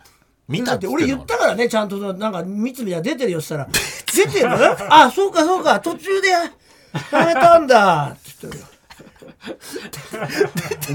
[0.47, 3.67] 見ただって俺言ったからねちゃんとなんか蜜みたいな出てるよっつったら
[4.13, 4.49] 「出てる
[4.93, 6.43] あそうかそうか途中でや
[7.25, 8.67] めたんだ」って言ってるよ。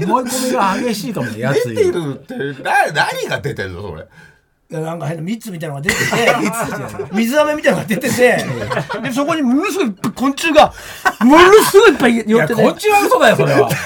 [0.05, 4.07] 思い込みが激しいかもねやつ出てるってな何が出てるのそれ？
[4.69, 6.05] なんか変な蜜みたいなのが出てて
[7.15, 8.45] 水飴みたいなのが出てて
[9.01, 10.73] でそこにものすごい昆虫が
[11.21, 12.61] ものすごいいっぱいい寄ってて。
[12.61, 13.69] やこっちは嘘だよそれは。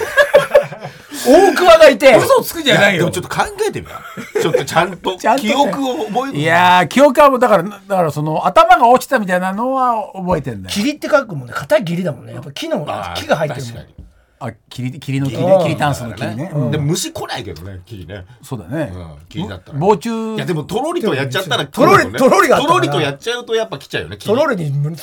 [1.24, 2.15] 大桑がいて。
[2.15, 3.02] 嘘つくじゃないよ。
[3.02, 3.94] でもちょっと考えてみよ
[4.38, 10.74] うちょっとちゃんと 記憶を覚えいやー記憶はもうだからだからその頭が落ちたみたいなのは覚えてんだよ。
[10.74, 11.54] 霧って書くもんね。
[11.56, 12.34] 硬い霧だもんね。
[12.34, 12.80] やっぱ木の
[13.15, 13.74] 木が入ってるもん。
[13.74, 14.01] 確かに
[14.44, 15.50] あ霧霧の霧うん。
[15.50, 16.50] ね霧タンスの霧ね。
[16.72, 18.26] でも虫来ないけどね霧ね。
[18.42, 18.92] そうだね。
[18.94, 19.78] うん霧だったら。
[19.80, 20.36] 防虫。
[20.36, 24.72] いやでもとろりとやっちゃったらとろりとろりがとろりとやっちゃうとやっぱ来ちゃうよねとろりに。
[24.72, 24.96] もの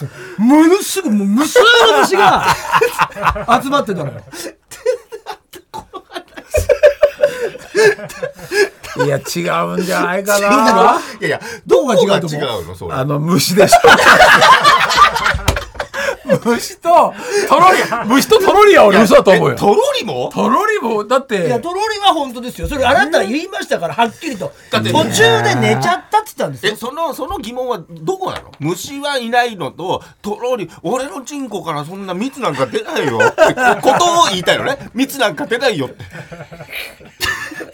[0.82, 1.64] すごいもう無数の
[2.00, 2.44] 虫が
[3.62, 4.20] 集まってたのよ
[9.04, 10.48] いや違うんじゃないか いな
[11.20, 12.92] やいやどこが違うと思う？
[12.92, 13.78] あの虫でしょ
[16.44, 17.14] 虫と
[17.48, 19.54] とろり虫ととろりは俺嘘だと思うよ。
[19.54, 20.30] えとろりも？
[20.32, 22.68] とろりもだっいやてとろりは本当ですよ。
[22.68, 24.52] それあなた言いましたからはっきりと。
[24.70, 26.72] だって途中で寝ちゃったって言ったんですよ。
[26.72, 28.52] えそのその疑問はどこなの？
[28.60, 34.90] 虫はいないのととろり俺のチンコからそんな蜜なんか出ないよってことを言いたいのね。
[34.94, 36.04] 蜜なんか出ないよって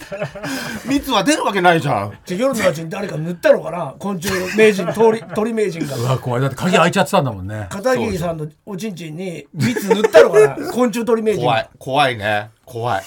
[0.87, 2.19] 蜜は出るわけないじゃん。
[2.25, 3.95] じゃあ夜のうちに誰か塗ったのかな？
[3.99, 5.97] 昆虫名人鳥 鳥名人が。
[5.97, 6.41] うわ怖い。
[6.41, 7.67] だって鍵開いちゃってたんだもんね。
[7.71, 10.57] 片桐さんのおちんちんに蜜塗ったのかな？
[10.73, 11.47] 昆虫鳥名人が。
[11.47, 11.71] 怖い。
[11.79, 12.51] 怖いね。
[12.65, 13.03] 怖い。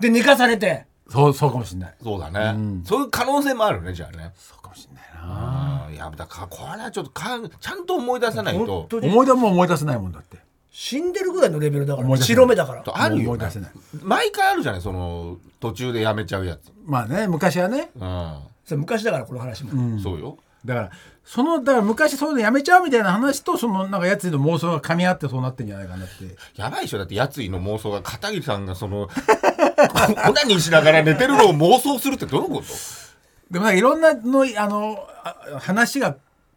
[0.00, 0.86] で寝かされて。
[1.10, 1.94] そうそうかもしんない。
[2.02, 4.32] そうだね、そういう可能性もあるねじゃあね。
[4.36, 5.88] そうかもしんないな。
[5.90, 9.08] いやだからこれはちょっとかんちゃんと思い出さない本と当に？
[9.08, 10.36] 思い出も思い出せないもんだって
[10.70, 12.82] 死んでるぐらいのレベルだから白目だから。
[12.86, 13.50] あるよ、ね。
[14.02, 16.70] 毎回あるじゃないその途中でやめちゃうやつ。
[16.84, 17.90] まあね昔はね。
[17.96, 20.38] うん、それ昔だからこの話も、そうよ。
[20.64, 20.90] だから
[21.24, 26.36] そのだから昔そういうのやめちゃうみたいな話とそのなんかやつの妄想が噛み合ってそうなってんじゃないかなって。
[26.56, 26.98] やばいでしょ。
[26.98, 32.64] だってやついの妄想が片桐さんがそのオナニーしながら寝てるのを妄想するってどういうこと？
[33.50, 36.16] でもなんかいろんなのあのあ話が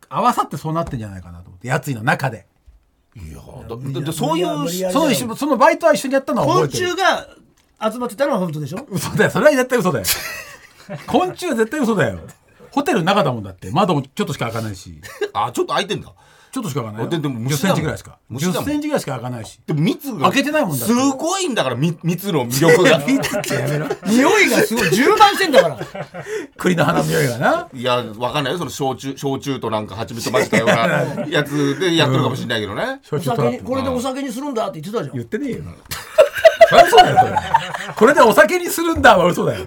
[0.10, 1.68] 合わさってそうなってんじゃないかなと思って。
[1.68, 2.46] やついの中で
[3.16, 6.92] いやだだだそういうその一緒そのバイトは一緒にやったのは昆覚えてる。
[6.92, 8.88] 虫が集まってたのは本当でしょ？
[8.90, 9.32] 嘘だよ。
[9.32, 10.06] それは絶対嘘だよ。
[11.08, 12.20] 昆虫は絶対嘘だよ。
[12.72, 13.70] ホテルの中だもんだって。
[13.72, 15.02] 窓もちょっとしか開かないし。
[15.34, 16.14] あちょっと開いてんだ
[16.52, 17.04] ちょっとしか開かない。
[17.06, 17.76] よででも10虫だもん。
[17.76, 18.12] センチぐらいですか。
[18.12, 18.66] 10虫だもん。
[18.66, 19.60] センチぐらいしか開かないし。
[19.66, 20.20] でも蜜が。
[20.20, 20.94] 開けてないもんだって。
[20.94, 22.90] すごいんだからみ蜜の魅力が。
[22.92, 23.00] や
[23.68, 23.88] めろ。
[24.06, 24.90] 匂いがすごい。
[24.92, 25.78] 充満してんだから。
[26.58, 27.68] 栗の花の匂いがな。
[27.74, 28.60] いやわかんないよ。
[28.60, 33.58] その焼酎焼酎となんか蜂蜜混ぜたような やつでやってるかもしれないけどね、お焼酎トラップ。
[33.58, 35.16] 酒にこれでお酒にするんだって言ってたじゃん。
[35.16, 35.64] 言ってねえよ
[36.70, 37.94] そりゃそうだよそれ。
[37.96, 39.66] これでお酒にするんだは嘘だよ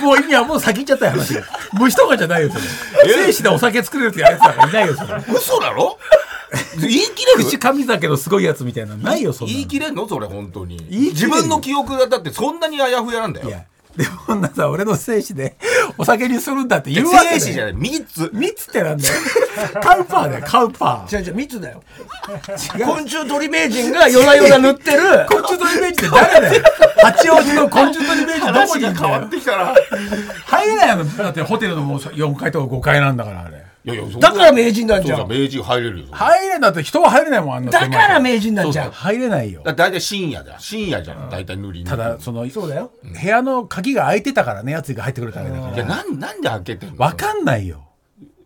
[0.00, 1.42] もう意味はもう先行っちゃったよ話が。
[1.72, 3.12] 虫とかじゃないよそれ。
[3.26, 5.22] 精子でお酒作れるってやつなんかいないよそれ。
[5.34, 5.98] 嘘だろ？
[6.80, 7.44] 言い切れる？
[7.44, 9.56] 口噛みだけどすごいやつみたいなのないよそんなの。
[9.56, 10.08] 言い切れんの？
[10.08, 10.78] それ本当に。
[10.88, 13.48] 自分の記憶がだってそんなにあやふやなんだよ。
[13.48, 13.64] いや
[13.98, 15.56] でもこんなさ俺の精子で
[15.98, 17.74] お酒にするんだって言うわけ精子じゃない。
[17.74, 18.30] 蜜。
[18.32, 19.14] 蜜ってなんだよ。
[19.82, 21.18] カウパーだよカウパー。
[21.18, 21.82] 違う違う蜜だよ。
[22.84, 25.26] 昆虫取り名人が夜な夜な塗ってる。
[25.28, 26.62] 昆虫取り名人って誰だよ。
[27.02, 29.74] 八王子の昆虫取り名人どこ話が変わってきたな。
[30.46, 35.18] 入れないのだってホテルのもう4階とか5階なんだからあれいやいやそだから名人なんじゃん。
[35.18, 36.06] そうだ名人入れるよ。
[36.10, 38.90] 入れんだって人は入れないもんあんなだから名人なんじゃん。
[38.90, 39.62] 入れないよ。
[39.64, 40.52] だ大体深夜だ。
[40.52, 41.30] よ深夜じゃん。
[41.30, 42.92] 大体塗りにただそのそうだよ。
[43.02, 46.96] 部屋の鍵が開いてたからねやつが入ってくれたわけだかいやらなんなんで開けてんの？
[46.96, 47.84] 分かんないよ。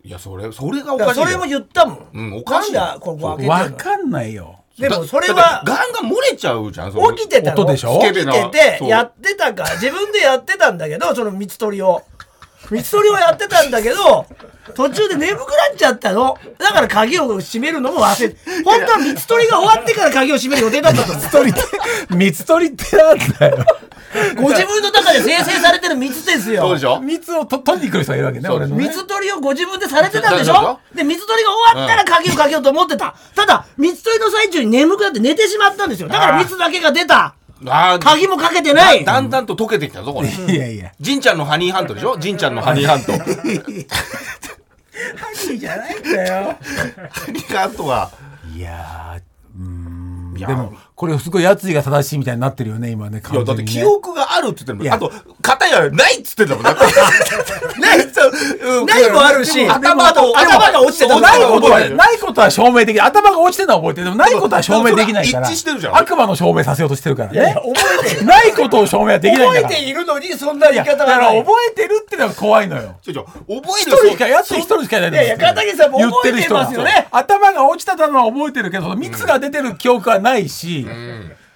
[0.03, 1.25] いやそれそれがおだかしいよ。
[1.25, 2.81] それも言ったもん、うんおかしいよ。
[2.81, 4.59] なんでここ開けて分かんないよ。
[4.77, 7.61] でもそれだはガンガン漏れちゃうじゃん起きてたの。
[7.61, 7.99] 音でしょ？
[8.01, 12.01] 起きててやってたか自分でやってたんだけどその蜜取りを
[12.73, 14.25] 蜜取りをやってたんだけど
[14.75, 16.37] 途中で眠くなっちゃったの。
[16.57, 21.53] だから鍵を閉めるのも忘れて本当は蜜取りが終わってから鍵を閉める予定だったと思う取りっ
[22.09, 23.65] て蜜取りってなんだよ。
[24.35, 26.61] ご自分の中で生成されてる蜜ですよ。
[26.61, 26.99] そうでしょ？
[27.01, 28.87] 蜜をと取りに来る人がいるわけね俺のね。
[28.87, 30.79] 水取りをご自分でされてたんでしょ？
[30.93, 33.15] で、水取りが終わったら鍵をかけようと思ってた。
[33.35, 36.07] ただ、水取りの最中に眠くなって寝てしまったんですよ。
[36.09, 37.33] だから水だけが出た。
[37.99, 39.03] 鍵もかけてない。
[39.05, 40.29] だんだんと溶けてきたぞこれ。
[40.53, 40.91] いやいや。
[40.99, 42.17] ジンちゃんのハニーハントでしょ？
[42.17, 43.11] ジンちゃんのハニーハント。
[43.13, 43.17] ハ
[45.51, 46.55] いいじゃないんだよ。
[47.31, 48.11] ニーハントは。
[48.55, 49.21] いやー
[49.59, 50.35] うーん。
[50.37, 50.73] いやでも
[51.03, 55.11] これすごいやついが正しいみたいになってるよね今ねいやだって記憶があるって言ってるもあと
[55.41, 56.63] 片やないっつってんだもん。
[56.63, 57.81] だって。
[57.81, 58.85] ないっつうん。
[58.85, 62.17] ないもあるし頭と頭が落ちてたないことはない。
[62.17, 64.05] ことは証明できない頭が落ちてるのは覚えてる。
[64.05, 65.49] でもないことは証明できないから。
[65.49, 65.97] 一致してるじゃん。
[65.97, 67.53] 悪魔の証明させようとしてるからね。
[67.53, 67.73] 覚
[68.05, 68.25] えてる。
[68.25, 69.67] ないことを証明はできないんだから。
[69.67, 71.35] 覚えているのにそんな言い方がない。
[71.35, 72.95] ら覚えてるってのが怖いのよ。
[73.01, 77.07] ちょちょ覚え一るよ人しかやつ一人しかいないのいやいや片桐さんも覚えてますよね。
[77.11, 80.87] 頭が落ちてたのは覚えてるけどその蜜が出てる記憶はないし、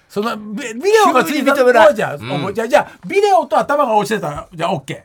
[0.08, 4.48] そのビビデオがついてた急に認めないのはじゃあ、覚えじゃあじゃあビデオと頭が落ちてた。
[4.52, 5.02] じゃあ OK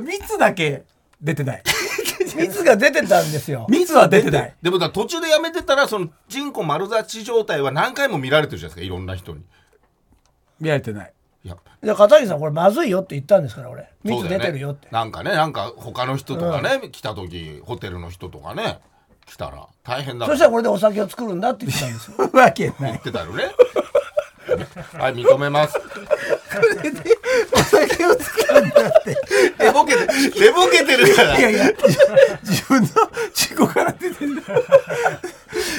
[0.00, 0.84] 蜜だけ
[1.20, 1.62] 出てない。
[2.36, 3.66] 蜜が出てたんですよ。
[3.68, 4.54] 蜜は出てない。
[4.60, 8.86] でもだ途中でやめてたらそのチンコ丸立ち状態は何回も見られてるじゃないですか。
[8.86, 9.42] いろんな人に。
[10.60, 11.12] 見られてない。
[11.44, 11.56] いや。
[11.82, 13.88] じゃあ片桐さんこれまずいよって言ったんですから俺。
[14.04, 14.88] 蜜出てるよって。
[14.90, 18.80] なんかねなんか他の人とかね、来た時ホテルの人とかね
[19.28, 22.30] 来たら大変だそしたらこれでお酒を作るんだって言ってたんですよ。
[22.32, 22.74] わけない。
[22.92, 23.44] 言ってたよね。
[24.98, 25.78] はい認めます
[27.52, 29.16] お酒を作るんだって。
[29.58, 30.06] 寝ぼけて
[30.40, 31.38] 寝ぼけてるから。
[31.38, 31.70] いやいや
[32.42, 32.88] 自分の
[33.34, 34.42] 自己から出てんだ。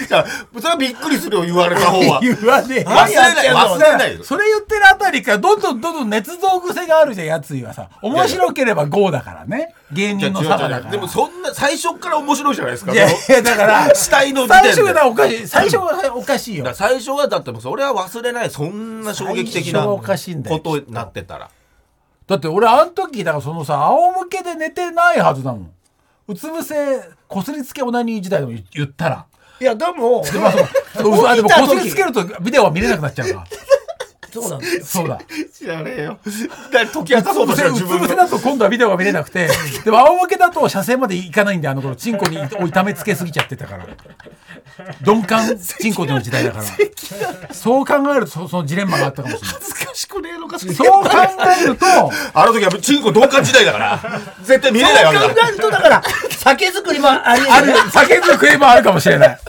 [0.07, 0.25] じゃあ
[0.59, 2.19] それはびっくりするよ言われた方は。
[2.23, 2.83] 言わねえ。
[2.83, 4.23] 忘れない忘れないよ。
[4.23, 7.89] それ言ってるあたりからどんどんどんどん捏造癖があるじゃんやついはさ。
[8.01, 9.73] 面白ければ GO だからね。
[9.91, 10.91] 芸人の差がだから。
[10.91, 12.93] でもそんな最初から面白いじゃないですか？
[12.93, 14.81] いやいやだから死体の時最点で。
[14.81, 15.47] 初がおかしい。
[15.47, 16.65] 最初がおかしいよ。
[16.73, 20.01] 最初はだってそれは忘れないそんな衝撃的なこ
[20.59, 21.38] とになってた。
[21.38, 21.38] ら
[22.30, 25.72] だって俺あの時だからそのさ仰向けで寝てないはずだもん。
[26.28, 29.26] うつ伏せこすりつけオナニー時代でも言ったら。
[29.60, 33.44] いやでもでもこすりつけるとビデオは見れなくなっちゃうから
[34.41, 34.86] そうなんですよ。
[34.86, 35.19] そうだ。
[35.54, 36.19] 知らねえよ。
[36.71, 39.49] だ解き明かそうとしたらうつ自分で伏せだと今度はビデオが見れなくて。
[39.84, 43.86] でも仰向けだと射精までいかないんであの頃チンコに痛めつけすぎちゃってたから。
[45.02, 46.63] 鈍感 チンコの時代だから。
[47.54, 49.56] そう考えるとそそのジレンマがあったかもしれない。
[49.60, 51.10] 恥ずかしくねえのかそう考
[51.62, 51.86] えると
[52.34, 53.99] あの時はチンコ同感時代だから。
[54.43, 59.39] 絶対見れないわけだそう考えるとだから酒造りもありある酒造りもあるかもしれない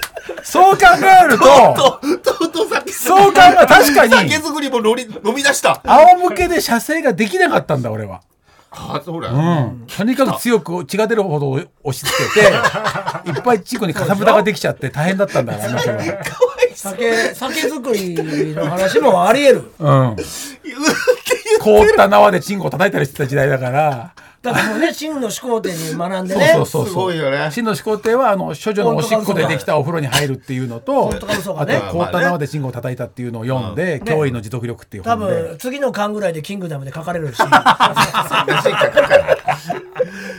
[0.42, 0.86] そう考
[1.24, 5.80] えるとととうとう酒そう考え確かに酒造りも乗り飲み出した。
[5.84, 8.22] 仰向けで射精ができなかったんだ俺は。
[8.72, 9.38] あそうだよ、う
[9.82, 12.46] ん、とにかく強く血が出るほど押し付けて
[13.28, 15.98] いっぱいチンコにかさぶたができちゃって大変だったんだからあの人は。
[16.72, 18.14] 酒酒造り
[18.54, 19.72] の話もあり得る。
[19.80, 20.16] うん。
[21.60, 26.52] 凍った縄でチンコを叩いたりしてた時代だからだからもうね 真の始皇帝に学んでね。
[26.54, 27.50] そうそうそうすごいよね。
[27.50, 35.34] 真の始皇帝はあの処女のおしっこでできたお風呂に入るっていうのと本当か嘘かあとね凍った縄でチンコを叩いたっていうのを読んで驚異の持続力っていう多本で。
[35.34, 37.40] 分次の巻ぐらいでキングダムで書かれるし。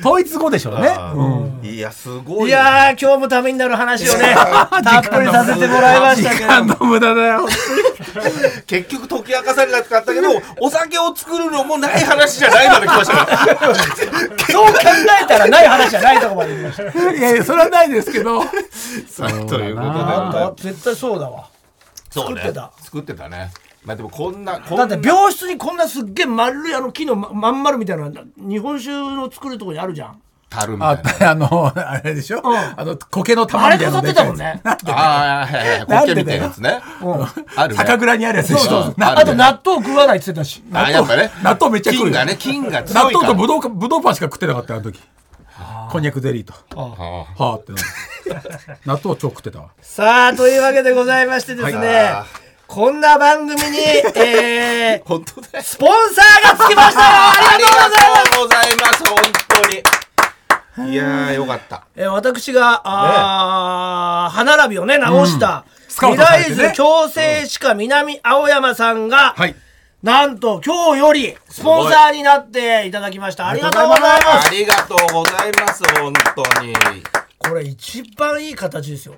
[0.04, 0.96] 統一後でしょうね。
[1.14, 1.22] う
[1.64, 1.68] ん。
[1.68, 6.42] いやすごいいやー今日もためになる話をね たっぷりさせてもらいましたけど。
[6.42, 7.48] 時間の無駄だよ。
[8.66, 13.16] 結局解き明かされなかったけどお酒を作るのもない話じゃないまで来ました。
[13.16, 13.91] ね
[14.52, 14.80] そう考
[15.24, 16.84] えたらない話じゃないとこまで言いました。
[17.12, 18.42] いやいやそれはないですけど。
[19.08, 20.00] さあということで。
[20.40, 21.50] あ絶対そうだわ。
[22.10, 22.42] そうね。
[22.42, 22.72] 作ってた。
[22.80, 23.52] 作ってたね。
[23.84, 24.88] まあでもこんなこんな。
[24.88, 30.10] だって病室にこんなすっげえ丸いあの木のままん丸みたいな日本酒の作るとこにあるじゃん。
[30.10, 30.18] あ
[30.52, 31.32] 樽みたいな。
[31.32, 32.44] あ のあれでしょ、ん。
[32.56, 34.62] あの苔の玉あれみたいなの飾ってたもんね。
[34.64, 35.86] ああはいはいはい。
[36.08, 36.80] 苔みたいなやつね。
[37.56, 37.78] あるね。
[37.78, 38.70] 酒蔵にあるやつでしょ？
[38.70, 38.96] そうそう。
[39.00, 40.64] あと納豆食わないって言ってたし。
[40.74, 41.32] あやっぱね。
[41.42, 43.28] 納豆めっちゃ食う菌がね菌が納強いから。
[43.28, 45.00] 豆とぶどうかぶどうパンしか食ってなかったよあの時。
[45.92, 46.54] こんにゃくゼリーと。
[46.76, 47.74] あはあって
[48.86, 49.66] 納豆超食ってたわ。
[49.82, 52.26] さあというわけでございましてですね、あ
[52.66, 53.78] こんな番組に、
[54.16, 57.02] えー、 本当スポンサーがつきました。
[57.02, 57.98] よありがとうございます。
[57.98, 59.04] ありがとうございます。
[59.06, 59.18] 本
[59.64, 59.84] 当に
[60.90, 61.86] いやーよかった。
[61.96, 69.56] えー私が、あー歯並びをね、直した、スカウ未来図矯正歯科南青山さんが、はい。
[70.04, 73.48] なんと今日よりスポンサーになっていただきました。
[73.48, 74.48] ありがとうございます。
[74.48, 75.84] ありがとうございます。
[76.00, 76.74] 本当に。
[77.38, 79.16] これ一番いい形ですよ。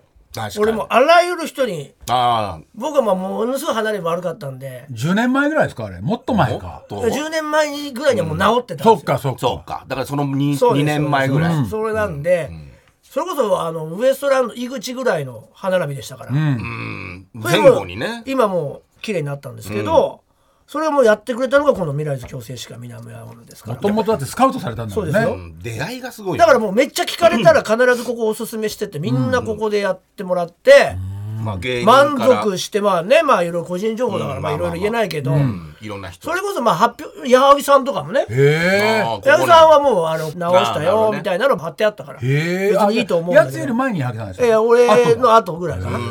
[0.58, 6.02] 俺もあらゆる人に、あ僕はまあものすごい離れ悪かったんで、10年前ぐらいですかあれ。
[6.02, 6.84] もっとあ前か。
[6.90, 7.02] と。
[7.02, 8.86] 10年前にぐらいにはもう治ってたん。
[8.86, 9.14] そですよ。
[9.14, 9.40] っかそっか。
[9.40, 9.86] そうか。
[9.88, 12.50] だからその 2, そうです年前ぐらい、それなんで、
[13.04, 16.32] それこそあのウエストランド井口ぐらいの歯並びでしたから。
[16.32, 17.28] うん。
[17.34, 18.24] 前も後にね。
[18.26, 20.23] 今もう綺麗になったんですけど、
[20.74, 25.12] それをもうやってくれたのがこの未来図矯正歯科南青山ですからもともとだってスカウトされたんだもんね。
[25.12, 25.36] そうですよ。
[25.36, 25.60] うん。
[25.60, 30.98] 出会いがすごいよだからもうめっちゃ聞かれたら必ずここおすすめしてってみんなここでやってもらって、
[31.44, 32.42] まあ芸人満から。
[32.42, 34.42] 足してまあねまあいろいろ個人情報だからうん。
[34.42, 35.76] まあいろいろ言えないけど、うん。
[35.80, 36.28] いろんな人。
[36.28, 38.22] それこそまあ発表矢作さんとかもね。
[38.22, 42.20] へえあーここ矢作さんはもうあの直したよみたいなのも貼ってあったから。
[42.20, 43.58] へえ別にいいと思うんだやけど。
[43.58, 46.00] つより前にハゲさんですえよ俺の後ぐらいかな。
[46.00, 46.02] へ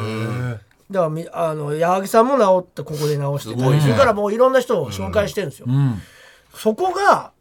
[0.93, 3.61] だからみあの矢作さんも直ってここで直して。
[3.61, 6.03] たりそれからもういろんな人を紹介してるんですよ、えうん。
[6.55, 7.33] そこが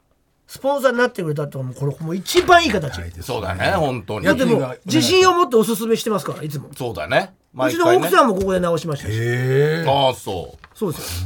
[0.48, 4.26] スポンサーになってくれたってこれもう一番いい形、そうだね本当に。
[4.26, 6.70] だっても自信を持っておすすめしてますからいつも。
[6.76, 7.34] そうだね。
[7.54, 9.14] うちの奥さんもここで直しましたし。
[9.14, 11.26] へえああそそうです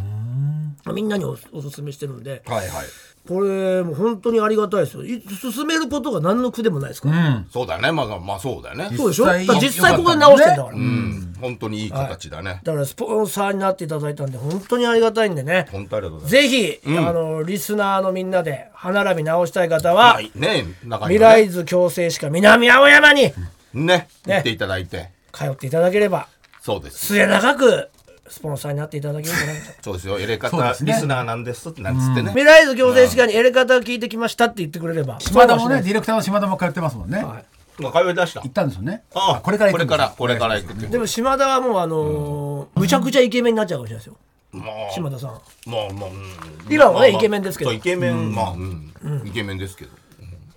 [0.86, 0.94] よ。
[0.94, 2.44] みんなにおおすすめしてるんで。
[2.48, 2.86] うはいはい
[3.28, 5.04] これもう本当にありがたいですよ。
[5.04, 7.48] い進めることが何の苦でもないですから、うん。
[7.52, 7.92] そうだね。
[7.92, 8.96] まあまあそうだよね。
[8.96, 9.26] そうでしょ？
[9.26, 11.36] だ実際から実際ここで直してんだから、うん。
[11.42, 12.62] 本当にいい形だね。
[12.64, 15.68] だからスポンサーになっていただいたんで本当にありがたいんでね。
[15.72, 16.52] 本当ありがとうございます。
[16.52, 20.32] ぜひ、あのリスナーのみんなで歯並び直したい方は、はい。
[20.36, 21.46] ね中未にはね。
[21.46, 23.34] 来図矯正歯科南青山に
[23.74, 24.08] ね。
[24.26, 25.10] 行っていただいて。
[25.34, 26.30] 通っていただければ
[26.62, 27.08] そうです。
[27.08, 27.90] 末永く
[28.28, 29.74] スポンサーになっていただけるんじゃないかと。
[29.84, 30.20] そうですよ。
[30.20, 32.30] エレカタリスナーなんですってなんつってね。
[32.30, 35.20] 未来図矯正歯科にエレカタ聞いてきましたって言ってくれれば。
[35.20, 37.24] 島田もねディレクターの島田も通ってますもんね。
[37.24, 37.46] はい。
[37.82, 38.42] まあ通い出した？
[38.42, 39.04] 行ったんですよね。
[39.14, 40.74] ああこれから行これくんですからこれから行く。
[40.88, 44.18] でも島田はもうあのーむちゃくちゃイケメンになっちゃうかもしれないですよ。
[44.54, 44.92] まあ。
[44.94, 45.30] 島田さん。
[45.30, 45.38] ま
[45.90, 46.74] あまあうん。
[46.74, 47.08] 今はねまあまあ。
[47.08, 47.74] イケメンですけど。
[47.74, 48.94] イケメンまあうん。
[49.26, 49.92] イケメンですけど。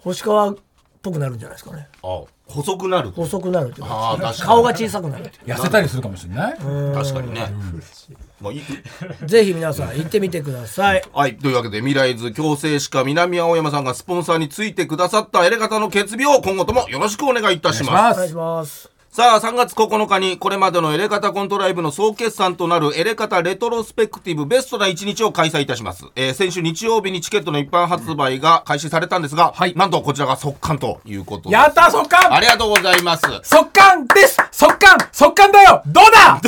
[0.00, 0.56] 星川っ
[1.02, 1.88] ぽくなるんじゃないですかね。
[2.02, 3.10] あ細くなる。
[3.10, 4.38] 細くなるっていうかああ確かに。
[4.48, 6.58] 顔が小さくなる痩せたりするかもしれない？
[6.94, 7.52] 確かにね。
[8.40, 8.62] まあいい。
[9.26, 11.02] ぜひ皆さん行ってみてください。
[11.12, 11.36] はい。
[11.36, 18.16] というわけで、未来図矯正歯科南青山さんがスポンサーについてくださったエレガタの決意を今後ともよろしくお願いいたします。
[18.16, 26.04] お願いしますさあ、3月9日にこれまでのエレカタコントライブの総決算となるエレカタレトロスペクティブベストな一日を開催いたします。
[26.14, 31.56] えー先週日曜日にチケットの一般発売が開始されたんですが、はいなんとこちらが速乾ということで。
[31.56, 33.22] やった速乾ありがとうございます。
[33.42, 36.40] 速乾です速乾速乾だよどうだ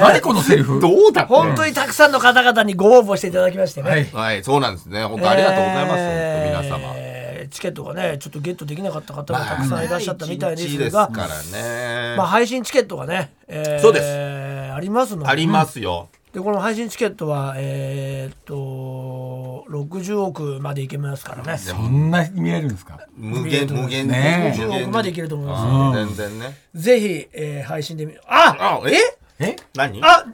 [0.00, 5.04] 何このセリフどうだ本当にたくさんの方々にご応募していただきましてね、はいはい、そうなんですね。
[5.04, 5.94] 本当ありがとうございます。
[5.98, 7.11] えー皆様。
[7.52, 12.14] チケットがねちょっとゲットできなかった方がたくさんいらっしゃったみたいですすが、からね。
[12.16, 16.08] まあ、配信チケットがね、えーそうでありますのでありますよ。
[16.32, 21.58] でこの配信チケットはえーっと60億までいけますからね。
[21.58, 22.98] そんなに見えるんですか？
[23.16, 25.66] 無限、無限、ね無60限億までいけると思います。
[25.66, 26.56] の全然ね。
[26.74, 28.96] でぜひ、えー配信で見ああえ？
[29.44, 29.56] え？
[29.74, 30.00] 何？
[30.02, 30.24] あ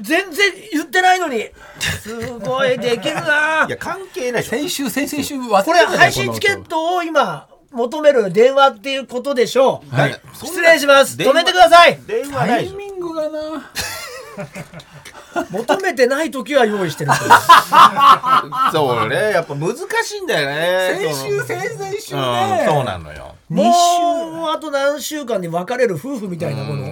[0.00, 1.48] 全然言ってないのに。
[2.02, 3.66] すごいできるな。
[3.66, 4.44] いや関係ない。
[4.44, 10.20] 先週先々週忘れてたこれ配信チケットを今求める電話っていうことでしょう、はい。
[10.34, 11.16] 失礼します。
[11.16, 12.00] 止めてください。
[12.06, 13.70] 電話タイミングがな
[15.50, 17.30] 求めてない時は用意してるんですよ
[18.72, 21.12] そうねやっぱ難しいんだよね。
[21.12, 23.34] 先週先々週うんねそうなのよ。
[23.48, 26.86] も2週うあと何週間に別れる夫婦みたいなこの。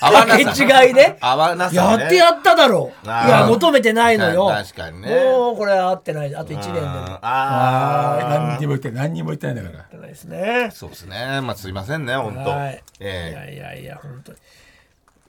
[0.00, 0.44] 合わなさ。
[0.44, 1.16] 掛け違いね。
[1.20, 2.02] 合わなさね。
[2.02, 3.06] やってやっただろう。
[3.06, 4.48] いや求めてないのよ。
[4.48, 5.08] 確かにね。
[5.08, 6.34] もうこれ合ってない。
[6.34, 6.80] あと1年で。
[6.80, 9.78] もああ何にも言ってない何にも言ってないんだから。
[9.80, 11.40] 合ってないですねそうですね。
[11.42, 12.50] まあすいませんね本当。
[12.50, 12.74] はい。
[12.74, 13.32] いえ。
[13.34, 14.38] やいやいや本当に。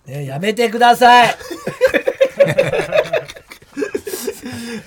[0.07, 1.36] ねやめてください。
[1.93, 1.99] え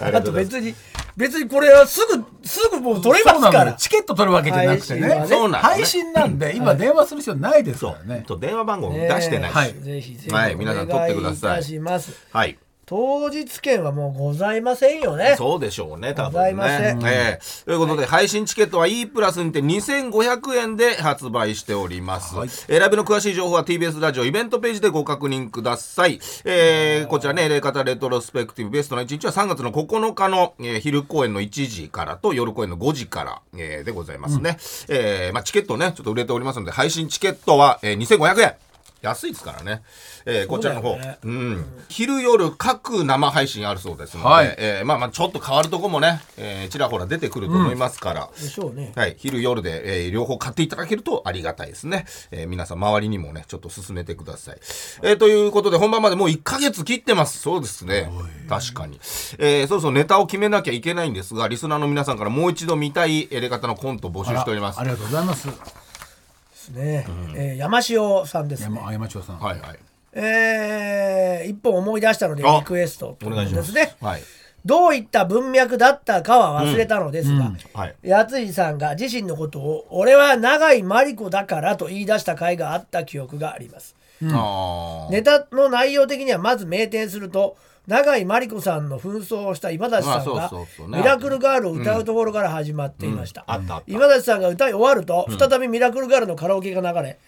[0.00, 0.74] あと別に
[1.16, 3.72] 別にこれはすぐすぐもう取れますから。
[3.72, 5.08] チケット取るわけじゃなくてね。
[5.08, 5.28] 配信はね。
[5.28, 5.58] そうなのね。
[5.58, 8.24] 配信なんで今電話する必要ないですからね。
[8.26, 11.50] と電話番号出してないし、はいぜひぜひはい皆さん取ってください。
[11.50, 12.26] お願いたします。
[12.30, 12.58] はい
[12.88, 16.98] 当日券はもうございませんよねそうでしょうね、多ござい分ません。
[17.00, 22.36] ねええということで、配信チケットは E プラスにて2500円で発売しております。
[22.68, 26.20] 選びの詳しい情報は TBS ラジオイベントページでご確認ください。
[26.44, 34.58] えーこちらね、霊方レトロスペクティブベストの1日は3月の9日の、えー昼公演の1時からと夜公演の5時から、えーでございますね。
[34.88, 38.54] えーまあ、チケットね、ちょっと売れておりますので、配信チケットは、えー2500円。
[39.06, 39.82] 安いですからね。
[40.24, 41.64] えーこちらの方、そうねうん。
[41.88, 52.06] 昼夜各生配信あるそうですので、はいえーまあまあちょっと変わるとこもね、えーちらほら出てくると思いますから、でしょうねはい、昼夜で、えー両方買っていただけるとありがたいですね。
[52.30, 54.58] えー皆さん周りにもね、ちょっと進めてください。
[55.02, 57.38] えーということで本番までもう1ヶ月切ってます。
[57.38, 58.10] そうですね。
[58.48, 58.98] 確かに。
[59.38, 64.80] えーそろそろネタを決めなきゃいけないんですが、リスナーの皆さんからもう一度見たいエレ方のコントを募集しております。
[64.80, 65.85] ありがとうございます
[66.72, 67.06] ですね、
[67.36, 68.74] えー山塩さんですね。
[68.76, 69.38] 山山町さん。
[69.38, 69.78] はいはい。
[70.12, 73.72] えー一本思い出したのであリクエストというお願いします。
[73.72, 74.22] ねはい。
[74.64, 77.94] どういった文脈だったかは忘れたのですが、はい。
[78.02, 83.94] やついさんが自身のことを「俺は永井真理子だから」と言い出した回があった記憶があります。
[84.24, 85.10] あー。
[85.10, 87.56] ネタの内容的にはまず明転すると
[87.86, 90.50] 永井真理子さんの紛争をした今立さんまあが
[90.88, 93.44] ミラクルガールを歌うところから始まっていました。
[93.86, 97.18] 今立さんが歌い終わると、再びミラクルガールのカラオケが流れ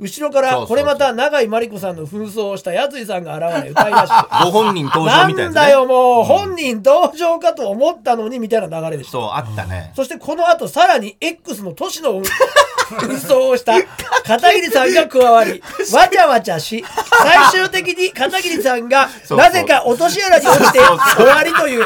[0.00, 4.10] 後ろからこれまた永井真理子さんの紛争をしたやついさんが現れ歌い出し
[4.44, 5.60] ご本人登場なみたいですね。
[5.60, 9.12] んだよもう、本人登場かと思ったのにみたいな流れでした。
[9.12, 9.92] そう、あったね。
[9.96, 12.22] そしてこの後さらに X の都市の
[12.88, 13.74] 紛争をした
[14.24, 16.82] 片桐さんが加わり わちゃわちゃし
[17.52, 21.84] 最終的に片桐さんがなぜか落とし穴に落ちて終わりという、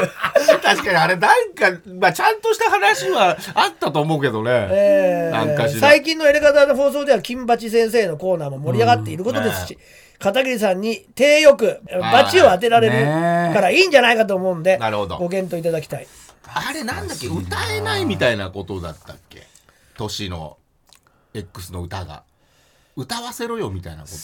[0.63, 4.51] 確かにあれなんか、まあ、ちゃんとした話はあったと思うけどね。
[4.71, 5.81] えーなんかしら。
[5.81, 9.77] 最近のエレガタの放送では金八先生のコーナーも盛り上がっていることですし、
[10.19, 15.17] 片桐さんに手よくバチを当てられるからいいんじゃないかと思うんでなるほど。
[15.17, 16.07] ご検討いただきたい。
[16.45, 19.43] あれなんだっけ歌えないみたいなことだったっけ？
[19.97, 20.57] 年の
[21.33, 22.23] X の歌が。
[22.95, 24.15] 歌わせろよみたいなこと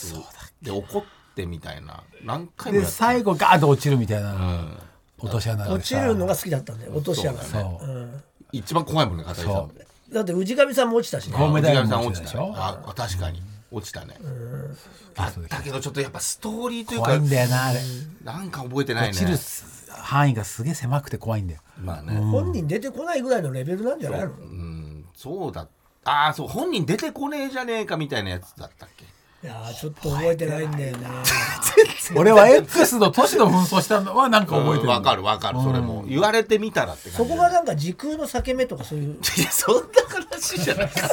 [0.61, 1.03] で怒っ
[1.35, 2.03] てみたいな。
[2.23, 2.97] 何回もでやった。
[2.97, 4.77] 最後ガーッと落ちるみたいな、うん。
[5.17, 5.75] 落とし穴でさ。
[5.75, 7.61] 落ちるのが好きだったんだよ落とし穴が、そう。
[7.61, 9.69] だうん一番怖いもんね、片桐さん。
[9.69, 9.71] そ。
[10.13, 11.37] だって氏神さんも落ちたしね。
[11.37, 12.53] コウメ太夫さんも落ちたね落ちたでしょ？
[12.55, 13.41] あ確かに
[13.71, 14.15] 落ちたね。
[15.15, 17.79] あだけどちょっとやっぱストーリーというか怖いんだよなあれ。
[18.23, 19.09] なんか覚えてないね。
[19.09, 19.37] 落ちる
[19.91, 21.61] 範囲がすげえ狭くて怖いんだよ。
[21.77, 22.15] まあね。
[22.15, 24.27] 本人出てこないぐらいのレベルなんじゃないの？
[24.27, 25.05] うん。
[25.13, 25.67] そうだ。
[26.05, 28.98] ああそう本人出てこねえじゃねえかみたいなやつだったっけ？
[29.41, 31.07] いやーちょっと覚えてないんだよね
[32.15, 34.89] 俺は X の都市の紛争したのはなんか覚えてる。
[34.89, 35.61] わかるわかる。
[35.61, 37.17] それも言われてみたらって感じ。
[37.17, 40.87] そこがなんか時空の裂け目とかそういういやそんな話じゃない。
[40.87, 41.03] 絶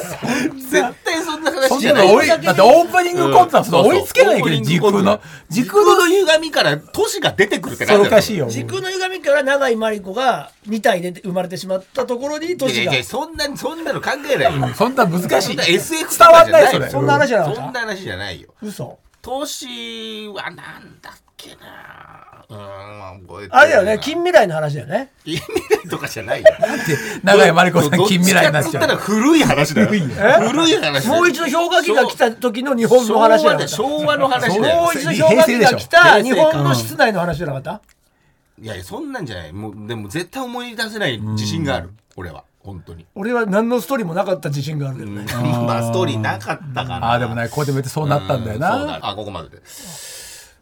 [1.05, 2.27] 対そんなそ話じゃない。
[2.27, 14.67] だってオープニングコントはその追いつけないけど時空の時空の歪みから都市が出てくるってそれおかしいよ時空の歪みから永井真理子が2体で生まれてしまったところにいやい都市がやそんなそんなの考えないよ。
[14.73, 15.47] そんな難しい。
[15.49, 16.89] そんな SF 伝わんないそれ。
[16.89, 18.53] そんな話じゃなかったそんな話じゃないよ。
[18.61, 18.97] 嘘。
[19.21, 22.45] 都市はなんだっけな。
[22.49, 23.99] うーん覚えてあれだよね。
[23.99, 25.11] 近近未来の話だよね。
[25.25, 26.47] 未来とかじゃないよ。
[27.23, 29.87] 永井真理子さんど近未来になっちゃう古い話だよ。
[29.87, 30.01] 古い
[30.77, 31.15] 話だよ。
[31.15, 33.75] もう一度氷河期が来た時の日本の話じゃなかった？
[33.75, 34.81] 昭和の話だよ。
[34.81, 37.81] もう一度氷河期が来た日本の室内の話じゃなかった？
[38.61, 39.51] いやいやそんなんじゃない。
[39.51, 41.89] もうでも絶対思い出せない自信がある。
[42.15, 43.05] 俺は本当に。
[43.15, 45.25] 俺は何のストーリーもなかった自信があるけどね。
[45.65, 47.07] まあストーリーなかったかな。
[47.07, 49.59] ああでもねこうやって見てそうなったんだようんそうなだあここまでで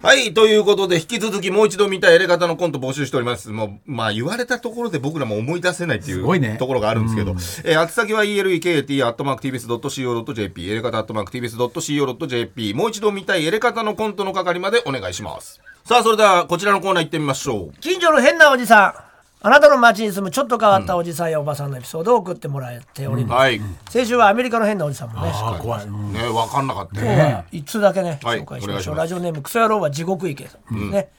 [0.01, 3.49] はい、ということで、引き続きもう一度見たいやり方のコント募集しております。
[3.49, 6.57] もう、まあ言われたところで僕らも思い出せないっていうすごいね。
[6.59, 7.31] ところがあるんですけど、
[7.63, 15.59] えー、宛先は elekt.tbs.co.jp、やり方 .tbs.co.jp、もう一度見たいやり方のコントの係までお願いします。
[15.85, 17.79] さあ、それではこちらのコーナー行ってみましょう。
[17.79, 19.14] 近所の変なおじさん
[19.45, 23.61] あなたの街に住むちょっと変わったおじさんやおばさんのエピソードを送ってもらっております、はい。
[23.91, 27.15] 先週はアメリカの変なおじさんもねああ怖い、うんね、わかんなかったね。
[27.15, 28.95] は一通だけね、はい紹介しましょう。
[28.95, 31.09] ラジオネームクソ野郎は地獄池さんですね、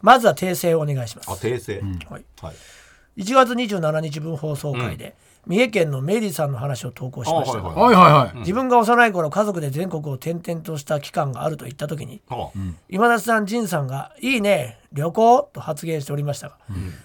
[0.00, 1.30] まずは訂正をお願いします。
[1.30, 1.82] あ、訂正。
[2.08, 2.54] はい、はい。
[3.18, 5.14] 1月27日分放送回で、
[5.46, 8.22] 三重県のメリーさんの話を投稿しました、あはいはいはい。
[8.26, 12.50] はい、自分が幼い頃家族で全国を転々とした期間があると言った時にあ
[12.88, 16.56] 今田さん仁さんが「いいね旅行」と発言しておりましたが、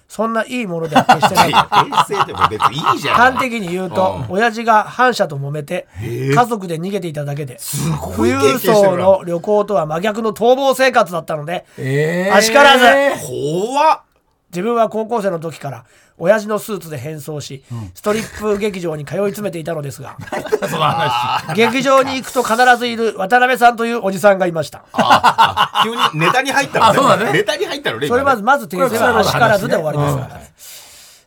[0.07, 3.15] そんないいものでは決してないいや、 訂正でも別にいいじゃん。
[3.15, 7.59] 端的に言うと親父が反社と揉めて家族で逃げていただけで
[8.15, 12.85] 富裕層の旅行とは真逆の逃亡生活だったのでえー、あしからず。
[13.25, 13.99] 怖っ。
[14.53, 15.85] 自分は高校生の時から
[16.19, 17.63] 親父のスーツで変装し、
[17.95, 20.15] ストリップ劇場に通い詰めていたのですが
[21.55, 24.83] 劇場に行くと必ずいる渡辺さんというおじさんがいました。
[24.93, 26.91] あ急にネタに入ったのね。
[26.91, 27.33] あそうだね。
[27.33, 28.07] ネタに入ったのね。
[28.07, 30.41] それまずまず訂正はあしからずで終わりますうんから、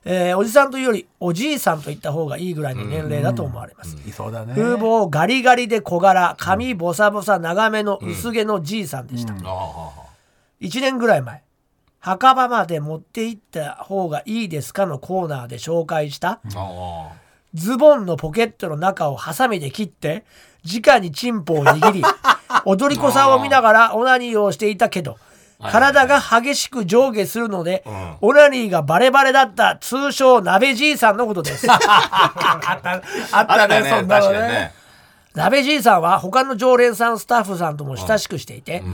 [0.05, 0.71] えーおじさん。
[0.71, 4.55] というよりおじいさんと言った方がいいぐらいの年齢だと思われます、いそうだね。
[4.55, 9.49] 風貌ガリガリで小柄髪ボサボサ長めの薄毛のじいさんでした、今ね。
[9.51, 9.91] あ
[10.61, 11.43] 1年ぐらい前
[12.07, 16.39] 墓場まで持って行った方がいいですかのコーナーで紹介した。
[17.53, 20.25] ズボンのポケットの中をハサミで切って
[20.65, 22.05] 直にチンポを握り
[22.65, 25.17] 踊り子さんを見ながらオナニーをしていたけど
[25.61, 27.83] 体が激しく上下するので、
[28.21, 31.67] オナニーがバレバレだった通称鍋じいさんのことです。
[31.69, 33.03] あったあ
[33.33, 33.41] あ。
[33.43, 34.39] ったねそんなのね。
[34.39, 34.73] ね。
[35.35, 38.85] 鍋じいさんは他の常連さんスタッフさんとも親しくしていて、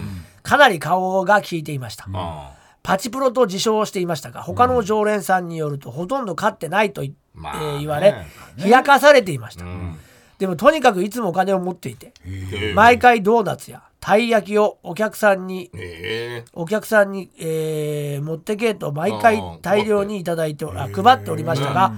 [0.42, 8.26] かなり顔が効いていました、あパチプロと自称していましたが他の常連さんによるとほとんど勝ってないとい、まあえー言われね
[8.56, 9.68] 冷やかされていました、あ。
[9.68, 9.96] うん。
[10.38, 12.72] でもとにかくいつもお金を持っていてえ。
[12.74, 16.44] 毎回ドーナツやたい焼きをお客さんにえ。
[16.52, 21.92] お客さんに、えー持ってけと毎回大量にいただいてあ配っておりましたが、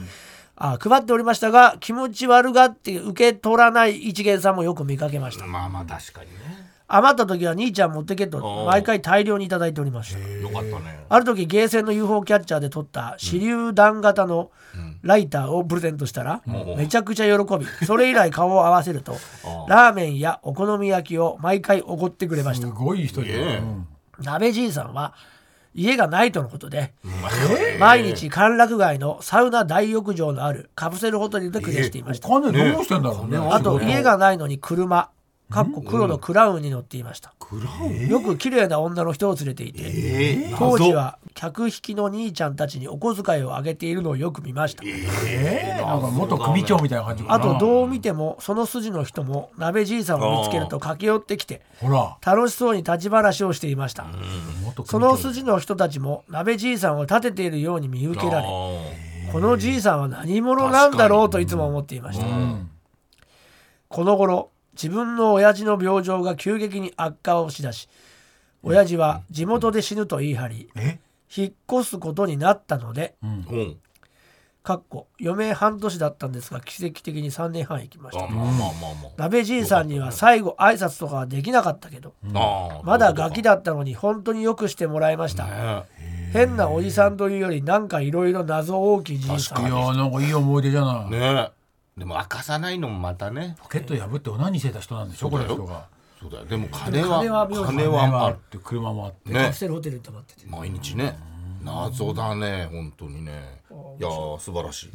[0.56, 5.46] あ配っておりましたが気持ち悪がって受け取らない一元さんもよく見かけました。
[5.46, 6.73] まあまあ確かにね。
[6.86, 10.18] 余った時は兄ちゃん持ってけと毎回大量にいただいておりました。
[10.18, 11.04] よかったね。
[11.08, 14.50] ある時ゲーセンの UFO キャッチャーで撮った手榴弾型の
[15.02, 16.42] ライターをプレゼントしたら
[16.76, 19.16] めちゃくちゃ喜びそれ以来顔を合わせると
[19.68, 22.66] ラーメンやお好み焼きを毎回おごってくれました。
[22.66, 23.62] すごい人じゃん、ね
[24.18, 24.24] うん。
[24.24, 25.14] 鍋じいさんは
[25.74, 26.92] 家がないとのことで
[27.80, 32.28] 毎日歓楽街のサウナ大浴場のあるカプセルホテルで暮らしていました。
[32.28, 33.38] お金どうしてんだろうね。
[33.38, 35.08] あと家がないのに車
[35.50, 37.32] かっこ黒のクラウンに乗っていました。
[37.38, 38.08] クラウン？
[38.08, 39.82] よく綺麗な女の人を連れていて。
[39.82, 44.82] ええ当時は客引きの兄ちゃんたちにお小遣いをあげているのをよく見ました。
[44.84, 45.86] えー？
[45.86, 47.34] なんか元組長みたいな感じかな。
[47.34, 52.16] あとどう見てもその筋の人も鍋じいさんを見つけると駆け寄ってきてほら。
[52.24, 54.06] 楽しそうに立ち話をしていました。
[54.86, 58.48] その筋の人たちも鍋じいさんを立てているように見受けられ
[59.30, 62.26] このじいさんは何者なんだろうといつも思っていました。
[63.88, 67.88] この頃自分の親父の病状が急激に悪化をしだし
[68.62, 70.98] 親父は地元で死ぬと言い張りえ？
[71.34, 73.76] 引っ越すことになったのでうん。
[74.62, 78.24] かっこ余命半年だったんですが奇跡的に3年半生きました。
[78.24, 82.38] あまあまあまあま鍋じいさんには最後挨拶とかはできなかったけどあ。
[82.38, 82.82] ああ。
[82.82, 85.44] まだガキだったのに本当によくしてもらいました。
[85.44, 85.82] ね
[86.32, 91.50] 変なおじさんというよりなんかいろいろ謎大きいじいさんいやーなんかいい思い出じゃない、ね
[91.96, 93.56] でも明かさないのもまたね。
[93.60, 95.86] ポケット破って何してた人なんでしょこの人が。
[96.20, 96.44] そうだよ。
[96.44, 97.20] でも金は、
[97.66, 99.44] 金はあって車もあって、ね。
[99.44, 100.46] カプセルホテルに泊まってて。
[100.48, 101.16] 毎日ね。
[101.64, 103.62] 謎だね、本当にね。
[103.98, 104.90] いやー、素晴らしい。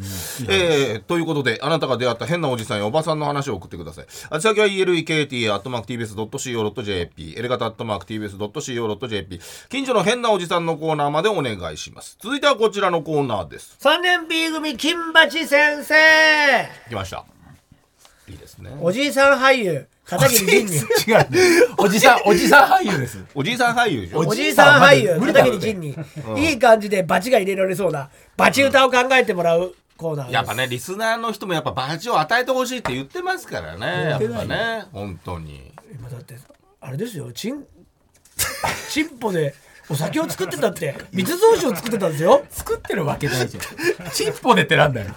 [0.47, 4.05] えー、ということで、あなたが出会った変なおじさんやおばさんの話を送ってください。
[4.29, 5.53] あ先は elekt.tbs.co.jp、
[7.37, 12.17] エレガタ .tbs.co.jp、近所の変なおじさんのコーナーまでお願いします。
[12.21, 13.77] 続いてはこちらのコーナーです。
[13.81, 15.95] 3年 B 組金八先生
[16.89, 17.38] 来ました。
[18.29, 18.71] いいですね。
[18.81, 20.75] おじいさん俳優片桐仁に
[21.07, 21.39] 違うね。
[21.77, 23.17] おじさん おじさん俳優です。
[23.35, 24.19] おじいさん俳優でしょ？
[24.19, 25.95] おじいさん俳優無理だろ片桐仁に
[26.49, 30.33] いい感じでバチが入れられそうなバチ歌を考えてもらうコーナーです。
[30.35, 34.09] やっぱね、リスナーの人もやっぱバチを与えてほしいって言ってますからね。
[34.11, 35.71] やっぱね、本当に。
[35.93, 36.35] 今だって
[36.81, 37.63] あれですよチン
[38.89, 39.53] チンポで
[39.89, 40.95] お酒を作ってたって。
[41.11, 42.43] 密造酒を作ってたんですよ。
[42.49, 44.11] 作ってるわけないじゃん。
[44.11, 45.07] チンポでってなんだよ。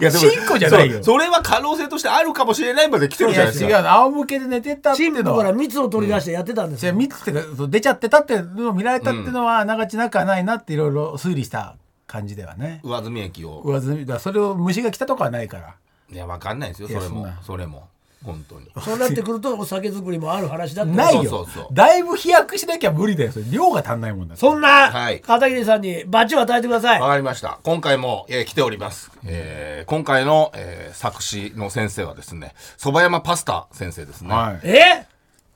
[0.00, 1.02] いやでもチンコじゃないよ。
[1.02, 12.80] それは可能性としてあるかもしれないまで来てるいやじゃないですか違うの仰向けで寝てたってチンポからいうのは蜜を取り出してやってたんですよ、じゃあ3つっていうかそう出ちゃってたっていうのを見られたっていうのは長ちなくはないなっていろいろ推理した感じではね。
[12.82, 13.62] 上積み液を。
[13.64, 15.74] 上積みだからそれを虫が来たとかはないから。
[16.10, 17.22] いやわかんないですよそれも。
[17.22, 17.38] な。
[17.42, 17.88] それも
[18.32, 18.66] 本当に。
[18.84, 20.92] そうなってくるとお酒作りもある話だって。
[20.94, 21.24] ないよ。
[21.24, 21.66] そうそうそう。
[21.72, 23.32] だいぶ飛躍しなきゃ無理だよ。
[23.32, 25.20] それ量が足んないもんだそんなはい。
[25.20, 27.00] 片桐さんにバチを与えてください。
[27.00, 27.58] わかりました。
[27.62, 34.34] 今回も、えー来ております、えー今回の、えー作詞の先生はですね蕎麦山パスタ先生ですね。
[34.34, 34.60] はい。
[34.64, 35.06] え？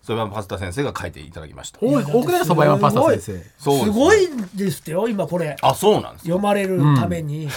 [0.05, 1.79] 蕎麦山パスタ先生が書いていただきました。
[1.81, 3.39] 多くないそば山パスタ先生。
[3.39, 5.57] すすごいですってよ今これ。
[5.61, 6.37] あそうなんですよ。
[6.37, 7.49] 読まれるために、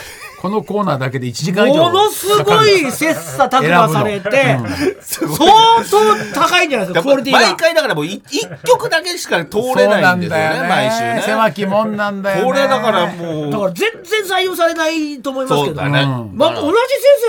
[0.46, 4.60] このコーナーだけで1時間以上ものすごい切磋琢磨されて、
[5.02, 7.02] 相当高いんじゃないですか？
[7.02, 7.39] クオリティが。
[7.39, 10.68] 毎回だからもうい一曲だけしか通れないんですよね。
[10.70, 11.24] 毎週ね。
[11.26, 12.43] 狭きもんなんだよね。
[12.43, 13.52] これだからもう。
[13.52, 15.82] だから全然採用されないと思いますけど。
[15.82, 16.38] ね、うん。
[16.38, 16.80] まあ、同じ先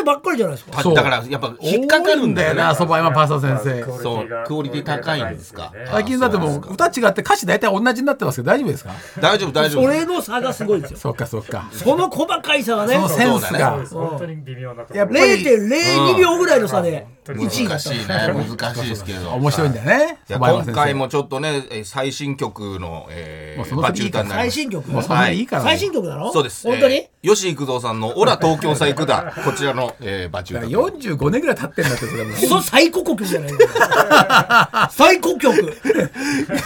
[0.01, 0.83] 生ばっかりじゃないですか。
[0.83, 0.95] そう。
[0.95, 4.29] だからやっぱ引っかかるんだよねなそば山パスタ先生そう。
[4.47, 6.75] クオリティ高いんですか最近だってもう。
[6.75, 14.99] 歌違って歌詞大体同じになってますけど大丈夫ですか大丈夫大丈夫それの差がすごいですよそっかそっかその細かい差がねそのセンスそうだが本当に微妙なところ。
[14.99, 15.21] やっぱり。
[15.21, 18.07] 0.02秒ぐらいの差で1位だ難ったしいね。
[18.09, 19.31] 難しいですけど。
[19.33, 20.19] 面白いんだよね。
[20.29, 24.57] 今回もちょっとねえー最新曲の、えー、バチュータになります。
[24.57, 24.91] 新曲？
[24.91, 25.43] もうそんなにい。
[25.43, 26.67] いから最新曲なのそうです。
[26.67, 33.59] 本当に、えー吉幾三さんの「オラ東京さ行くだ」 こちらの、えー、バチュータ45年ぐらい経ってんだってそれもこの 最古曲じゃないの。
[34.91, 35.77] 最古曲。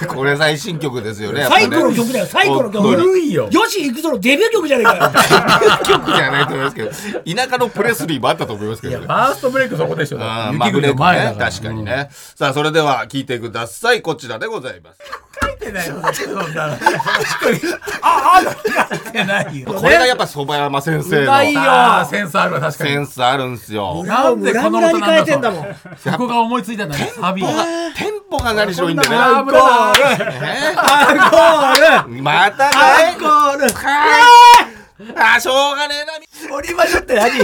[0.07, 2.27] これ最新曲ですよね最古の曲だよ。
[2.27, 2.89] 最古の曲。
[2.89, 3.49] 古いよ。
[3.51, 5.11] 吉幾三のデビュー曲じゃねえかよ。
[5.85, 6.91] 曲じゃないと思いますけど
[7.37, 15.01] 田舎のプレスリーもあったと思いますけどねファーストブレイクそこでしょああ雪国の前だね確かにね、うんさあそれでは聞いてくださいこちらでございます
[15.43, 16.77] 書いてないよそんなのあ
[18.03, 18.41] あ
[18.89, 21.61] 書いてないよこれがやっぱ蕎麦山先生のうまいよ
[22.11, 27.65] センスあるわ確かにセンスあるんですよなんでこの音裏々に変えてんだなんもんそこが思いついたんだねサビテンポが
[27.95, 34.80] テンポが何しろいいんでねこんなブラブラだねアンコールまたねアンコール
[35.17, 37.31] あーしょうがねえな折りましょって何？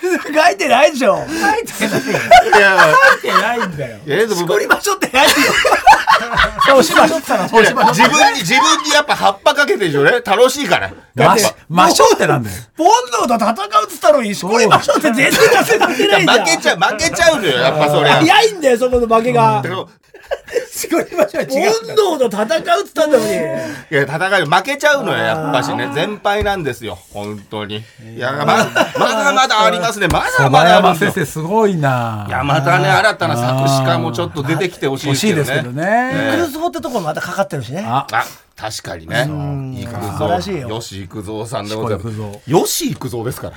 [0.00, 1.18] 書いてないでしょ。
[1.26, 2.18] 書いてないよ。
[2.56, 3.98] い や書いてないんだよ。
[4.06, 5.30] えーでも折りましょって何よ。
[6.66, 10.20] そうしましょったらそうしましょ自分に自分にやっぱ葉っぱかけてるでしょね。
[10.24, 10.90] 楽しいから。
[11.14, 12.56] ましましょってなんだよ。
[12.76, 12.88] ボン
[13.28, 16.40] ドと戦うっつったのに折りましょって全然出せてないじゃん。
[16.40, 19.60] 負けちゃう負けちゃうのよやっぱそれ早いんだよそこの負けが。
[19.62, 19.86] だから絞りましょう違う
[21.48, 23.32] 本能と戦うっつったんだのに。
[23.90, 25.90] いや戦い負けちゃうのよやっぱしね。
[25.94, 27.84] 全敗なんですよ本当に。
[28.16, 30.08] いやままだまだありますね。
[30.08, 32.26] まだそまば山先だあるんですよ生すごいな。
[32.28, 36.30] いやまたね新たな作詞家もちょっと出てきてほしいですけどねですけどね。
[36.32, 37.84] クルスボってところまたかかってるしね。
[37.86, 38.24] ああ
[38.60, 39.26] 確かにね。
[39.80, 40.68] 幾素晴らしいよ。
[40.68, 42.10] 三吉幾三さんでございます。
[42.46, 43.50] 吉幾三ですか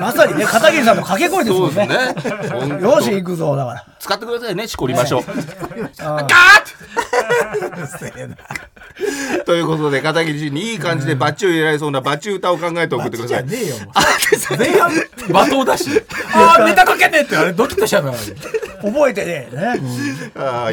[0.00, 1.86] まさにね片桐さんの掛け声ですそもんうですね。
[1.86, 2.14] ね
[2.50, 2.86] 本当。
[2.86, 3.84] よし行くぞだから。
[4.00, 5.22] 使ってくださいねしこりましょう。
[5.22, 6.26] ガー
[9.38, 9.44] ッ！
[9.44, 13.46] ということで片桐氏にいい感じでバッチを入れられそうなバチ歌を考えて送ってください。
[13.46, 13.76] ねえよ
[14.58, 14.90] 前半
[15.28, 15.88] 罵倒だし
[16.32, 18.16] ああネタかけてってあれドキッとしちゃうから。
[18.16, 19.48] 覚えてね。
[19.52, 19.80] ね。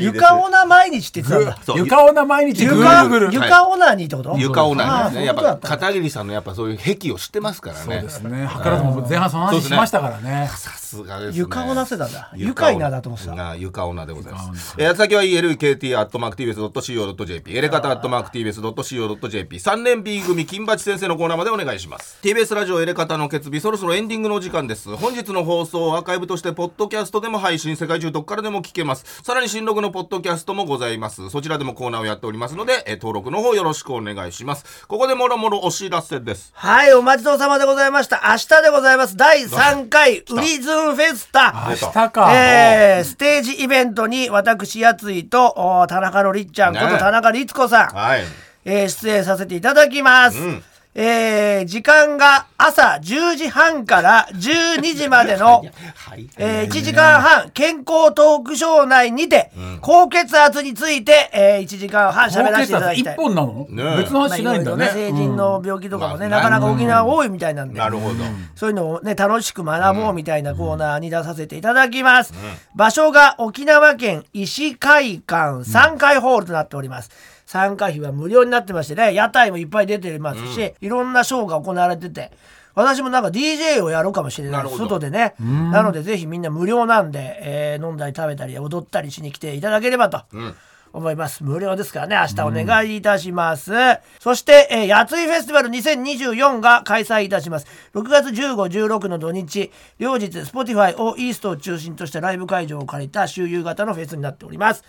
[0.02, 3.34] 床オナ毎日って言ってたんだ床オナ毎日グ床ーグル。
[3.34, 4.36] 床オナにってこと？
[4.38, 5.26] 床オナニーですね。
[5.26, 8.02] やっぱ片桐さんのやっぱそういう癖を知ってますからね。
[8.02, 8.50] ですね。
[8.58, 10.50] 図らずも前半その話しましたからね。
[10.56, 11.40] さすがですね。
[11.40, 12.32] 床オナ世代だ。
[12.36, 13.36] 床いなだと思ってた。
[13.36, 14.76] た床オナでございます。
[14.78, 22.20] えー先は elkt.mactvs.co.jp エレカタ .mactvs.co.jp 3年 B 組金八先生のコーナーまでお願いします。
[22.22, 24.96] TBS ラジオエレカタの決日そろそろエンディングのお時間です。
[24.96, 29.22] 本日の放送をアーカイブとしてポッドキャストでも配信世界中どっからでも聞けます。
[29.24, 31.30] さらに新録のポッドキャストもございます。
[31.30, 34.88] そちらでもコーナーをやっておりますので、えー登録の方よろしくお願いします。
[34.88, 36.52] ここでもろもろお知らせです。
[36.56, 38.22] はい、お待ちどうさまでございました。
[38.30, 39.18] 明日でございます。
[39.18, 41.68] 第3回ウリズンフェスタ。
[41.70, 42.34] 明日か。
[42.36, 46.98] えー、ステージイベントに私、やついとお田中のりっちゃんことね。
[46.98, 48.24] 田中律子さん、はい。
[48.66, 50.40] えー出演させていただきます。
[50.40, 50.64] ん
[50.96, 55.64] えー時間が朝10時半から12時までの、
[55.96, 63.16] はいえー1時間半健康トークショー内にて、高血圧について、えー1時間半喋らせていただき一たい。
[63.16, 63.66] 本なの？
[63.70, 64.90] ね別の話しないんだね。
[64.94, 66.32] 成人の病気とかもね、うん。
[66.32, 68.16] なかなか沖縄多いみたいなんで、なるほど、
[68.56, 72.34] そういうのをね、楽しく学ぼうみたいなコーナーに出させていただきます。
[72.76, 77.10] 場所が沖縄県石会館3階ホールとなっております。
[77.54, 82.32] 参加費は無料になってましてね、屋台もいっぱい出てますし、いろんなショーが行われてて、
[82.74, 90.56] 私もなんか DJ をやろうかもしれなない外でねなのでぜひみんな無料なんで、えー飲んだり食べたり踊ったりしに来ていただければとん
[90.94, 91.44] 思います。
[91.44, 93.72] 無料ですからね、明日お願いいたします。
[94.20, 97.68] そして、えー、やついフェスティバル2024が開催いたします。
[97.94, 98.56] 6月15、
[98.88, 104.84] 16の土日、両日、Spotify をイーストを中心としたライブ会場を借りた周遊型のフェスになっております。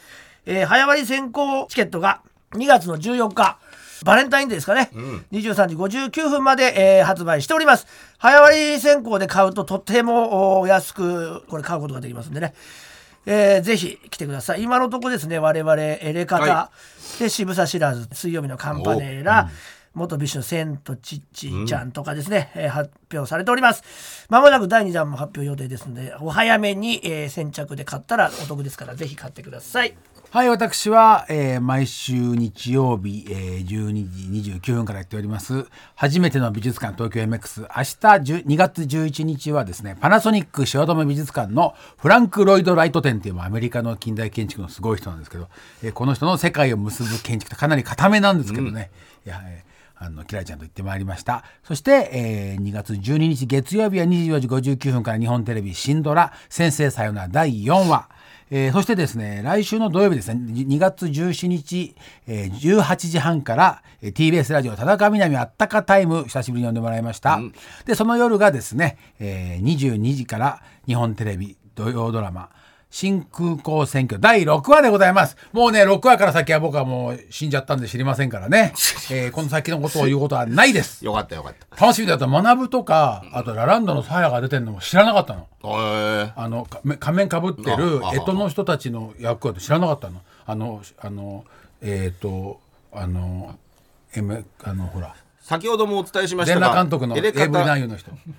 [0.46, 2.22] えー早割り先行チケットが
[2.54, 3.58] 2月の14日、
[4.04, 4.90] バレンタインデーですかね、
[5.32, 7.86] 23時59分まで、えー発売しております。
[8.18, 12.54] 早割り先行で買うととてもお安くこれ買うことができますんでね。
[13.26, 14.62] えーぜひ来てください。
[14.62, 16.70] 今のとこですね、我々、エレカタ、は
[17.18, 19.48] で、渋さ知らズ、水曜日のカンパネラ、
[19.94, 24.26] 元 BiSH のセントチッチちゃんとかですね、えー発表されております。
[24.28, 29.94] まもなく第2弾も発表予定ですので、お早めに、えー先着で買ったらお得ですから、ぜひ買ってください。
[30.34, 35.64] はい、私は、えー毎週日曜日、えー12時29分からやっております、
[35.94, 45.46] 初めての美術館東京 MX、明日10 2月11日はですね、パナソニック汐留美術館のフランク・ロイド・ライト展っていうアメリカの近代建築のすごい人なんですけど、
[45.84, 48.90] えーこの人の世界を結ぶ建築ってかなり固めなんですけどね、
[49.24, 51.44] いや、えーあの、キラリちゃんと行ってまいりました。
[51.62, 58.08] そして、えー2月12日月曜日は24時59分から日本テレビシンドラ先生さよなら第4話。
[58.50, 61.94] えーそしてですね、来週の土曜日ですね、2月17日、
[62.26, 67.40] えー18時半から、えー TBS ラジオ田中みな実あったかタイム、久しぶりに呼んでもらいました。
[67.86, 72.50] で、その夜がですね、えー22時から日本テレビ土曜ドラマ、
[72.94, 75.36] 新空港選挙第6話でございます。
[75.52, 78.72] もうね、6話から先は僕はもう死んじゃったんで知りませんからね。
[79.10, 81.04] えーこの先のことを言うことはないです。
[81.04, 81.84] よかったよかった。
[81.84, 82.28] 楽しみだった。
[82.28, 85.48] 学ぶとか、あとラランドのサーヤが出てるのも知らなかったの。
[85.64, 86.68] えーあの
[87.00, 90.20] 仮面かぶってるああ干支の人たちの役割知らなかったの。
[90.46, 91.44] あのあの
[91.82, 92.60] えっ、と
[92.92, 93.58] あの
[94.14, 97.76] M あのほら先ほどもお伝えしました全が、裸監督のエレカタ。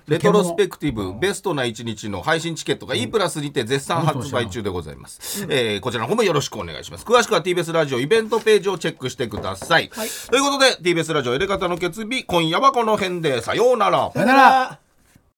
[0.08, 5.46] レトロスペクティブベストな一日の配信チケットが E プラスにて絶賛発売中でございます。
[5.48, 7.04] えーこちらの方もよろしくお願いします。
[7.04, 9.88] 詳しくは TBS ラジオイベントページをチェックしてください。
[9.88, 14.10] ということで TBS ラジオエレカタの決日今夜はこの辺でさようなら。
[14.12, 14.85] さよなら。